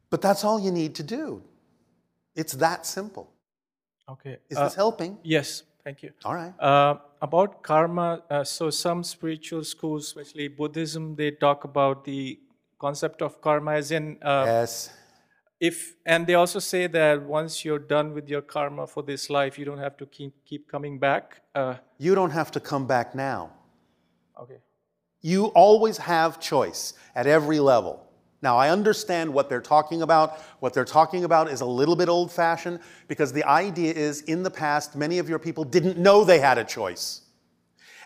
[0.09, 1.41] But that's all you need to do.
[2.35, 3.31] It's that simple.
[4.09, 4.37] Okay.
[4.49, 5.17] Is Uh, this helping?
[5.23, 6.11] Yes, thank you.
[6.25, 6.53] All right.
[6.59, 12.39] Uh, about karma, uh, so some spiritual schools, especially Buddhism, they talk about the
[12.79, 14.89] concept of karma as in uh, Yes.
[15.59, 19.57] if and they also say that once you're done with your karma for this life,
[19.59, 21.41] you don't have to keep keep coming back.
[21.55, 21.75] Uh,
[22.07, 23.41] You don't have to come back now.
[24.43, 24.59] okay.
[25.21, 28.06] You always have choice at every level.
[28.41, 30.39] Now, I understand what they're talking about.
[30.59, 34.43] What they're talking about is a little bit old fashioned because the idea is in
[34.43, 37.21] the past, many of your people didn't know they had a choice.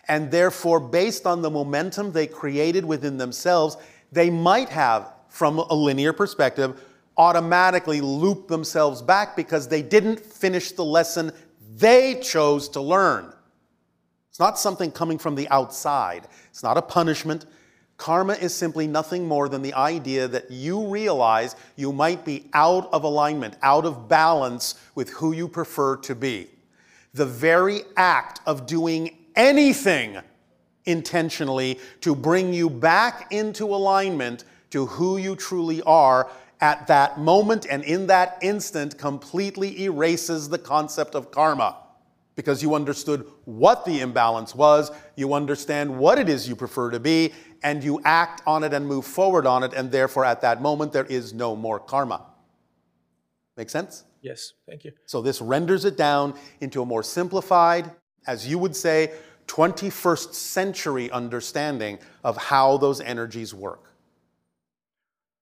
[0.08, 3.76] And therefore, based on the momentum they created within themselves,
[4.10, 6.82] they might have, from a linear perspective,
[7.16, 11.30] automatically looped themselves back because they didn't finish the lesson
[11.76, 13.32] they chose to learn.
[14.30, 16.26] It's not something coming from the outside.
[16.48, 17.44] It's not a punishment.
[17.96, 22.92] Karma is simply nothing more than the idea that you realize you might be out
[22.92, 26.48] of alignment, out of balance with who you prefer to be.
[27.14, 30.18] The very act of doing anything
[30.84, 36.28] intentionally to bring you back into alignment to who you truly are
[36.60, 41.76] at that moment and in that instant completely erases the concept of karma
[42.34, 47.00] because you understood what the imbalance was, you understand what it is you prefer to
[47.00, 50.62] be, and you act on it and move forward on it, and therefore at that
[50.62, 52.26] moment there is no more karma.
[53.56, 54.04] Make sense?
[54.22, 54.52] Yes.
[54.66, 54.92] Thank you.
[55.06, 57.90] So this renders it down into a more simplified,
[58.26, 59.12] as you would say,
[59.48, 63.92] 21st century understanding of how those energies work.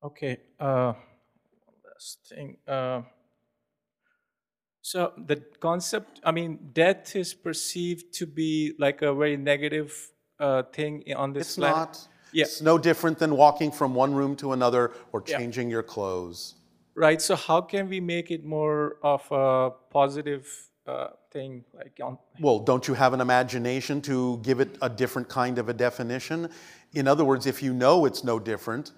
[0.02, 0.38] Okay.
[0.58, 0.94] Uh,
[1.66, 2.56] one last thing.
[2.66, 3.02] Uh,
[4.82, 9.92] so the concept, I mean, death is perceived to be like a very negative
[10.38, 11.76] uh, thing on this It's planet.
[11.76, 12.08] not.
[12.32, 12.44] Yeah.
[12.44, 15.38] It's no different than walking from one room to another or Yeah.
[15.38, 16.54] changing your clothes.
[16.94, 17.20] Right.
[17.20, 20.46] So how can we make it more of a positive
[20.86, 21.64] uh, thing?
[21.74, 22.18] Like on.
[22.40, 26.48] Well, don't you have an imagination to give it a different kind of a definition?
[26.94, 28.92] In other words, if you know it's no different,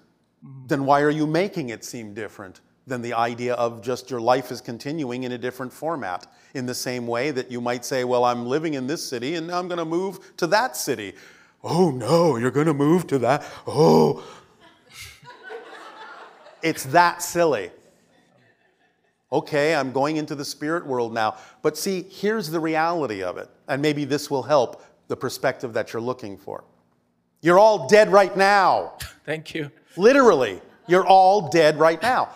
[0.67, 4.51] then why are you making it seem different than the idea of just your life
[4.51, 6.27] is continuing in a different format?
[6.53, 9.47] In the same way that you might say, Well, I'm living in this city and
[9.47, 11.13] now I'm going to move to that city.
[11.63, 13.45] Oh, no, you're going to move to that.
[13.65, 14.23] Oh.
[16.61, 17.71] it's that silly.
[19.31, 21.37] Okay, I'm going into the spirit world now.
[21.63, 23.49] But see, here's the reality of it.
[23.67, 26.63] And maybe this will help the perspective that you're looking for.
[27.41, 28.93] You're all dead right now.
[29.25, 29.71] Thank you.
[29.97, 32.29] Literally, you're all dead right now.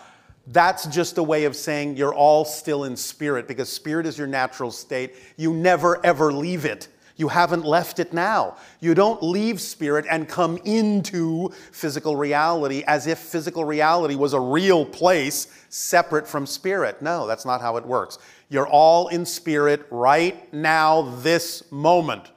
[0.50, 4.26] That's just a way of saying you're all still in spirit because spirit is your
[4.26, 5.14] natural state.
[5.36, 6.88] You never ever leave it.
[7.16, 8.56] You haven't left it now.
[8.80, 14.40] You don't leave spirit and come into physical reality as if physical reality was a
[14.40, 17.02] real place separate from spirit.
[17.02, 18.18] No, that's not how it works.
[18.48, 22.30] You're all in spirit right now, this moment,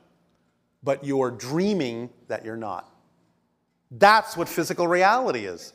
[0.84, 2.92] but you're dreaming that you're not.
[3.92, 5.74] That's what physical reality is.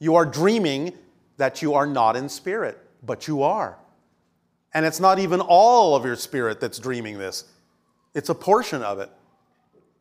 [0.00, 0.92] You are dreaming
[1.40, 3.78] that you are not in spirit, but you are.
[4.74, 7.44] And it's not even all of your spirit that's dreaming this,
[8.14, 9.10] it's a portion of it.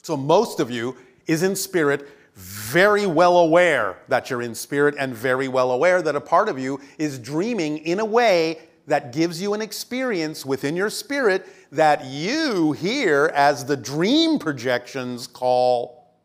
[0.04, 5.16] So most of you is in spirit, very well aware that you're in spirit, and
[5.16, 9.42] very well aware that a part of you is dreaming in a way that gives
[9.42, 16.18] you an experience within your spirit that you hear as the dream projections, call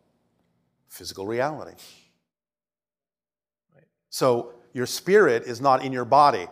[0.89, 1.77] physical reality.
[4.11, 6.47] So your spirit is not in your body,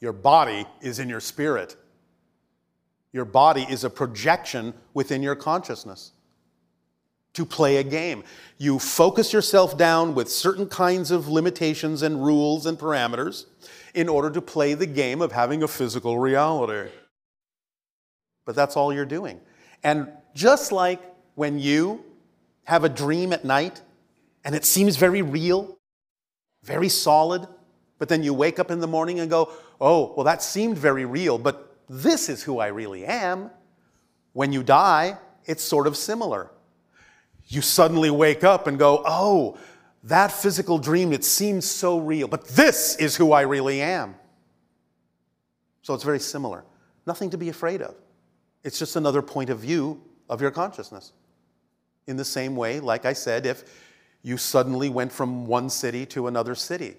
[0.00, 1.76] your body is in your spirit.
[3.12, 6.12] Your body is a projection within your consciousness
[7.34, 8.24] to play a game.
[8.58, 13.46] You focus yourself down with certain kinds of limitations and rules and parameters
[13.94, 16.90] in order to play the game of having a physical reality.
[18.44, 19.40] But that's all you're doing.
[19.82, 21.00] And just like
[21.34, 22.04] when you
[22.64, 23.82] have a dream at night
[24.44, 25.78] and it seems very real,
[26.62, 27.46] very solid,
[27.98, 31.04] but then you wake up in the morning and go, oh, well, that seemed very
[31.04, 33.50] real, but this is who I really am.
[34.32, 36.50] When you die, it's sort of similar.
[37.48, 39.58] You suddenly wake up and go, oh,
[40.04, 44.14] that physical dream, it seems so real, but this is who I really am.
[45.82, 46.64] So it's very similar.
[47.06, 47.94] Nothing to be afraid of.
[48.64, 51.12] It's just another point of view of your consciousness.
[52.06, 53.64] In the same way, like I said, if
[54.22, 56.96] you suddenly went from one city to another city,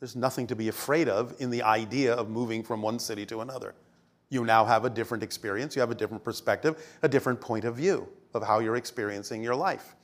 [0.00, 3.40] there's nothing to be afraid of in the idea of moving from one city to
[3.40, 3.74] another.
[4.30, 7.76] You now have a different experience, you have a different perspective, a different point of
[7.76, 9.94] view of how you're experiencing your life.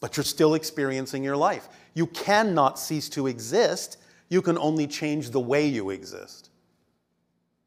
[0.00, 1.68] But you're still experiencing your life.
[1.94, 3.98] You cannot cease to exist,
[4.28, 6.50] you can only change the way you exist.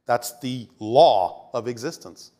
[0.05, 2.31] That's the law of existence.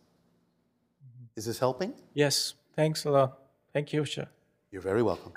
[1.36, 1.94] Is this helping?
[2.14, 2.54] Yes.
[2.76, 3.40] Thanks a lot.
[3.72, 4.28] Thank you, sir.
[4.72, 5.34] You're very welcome.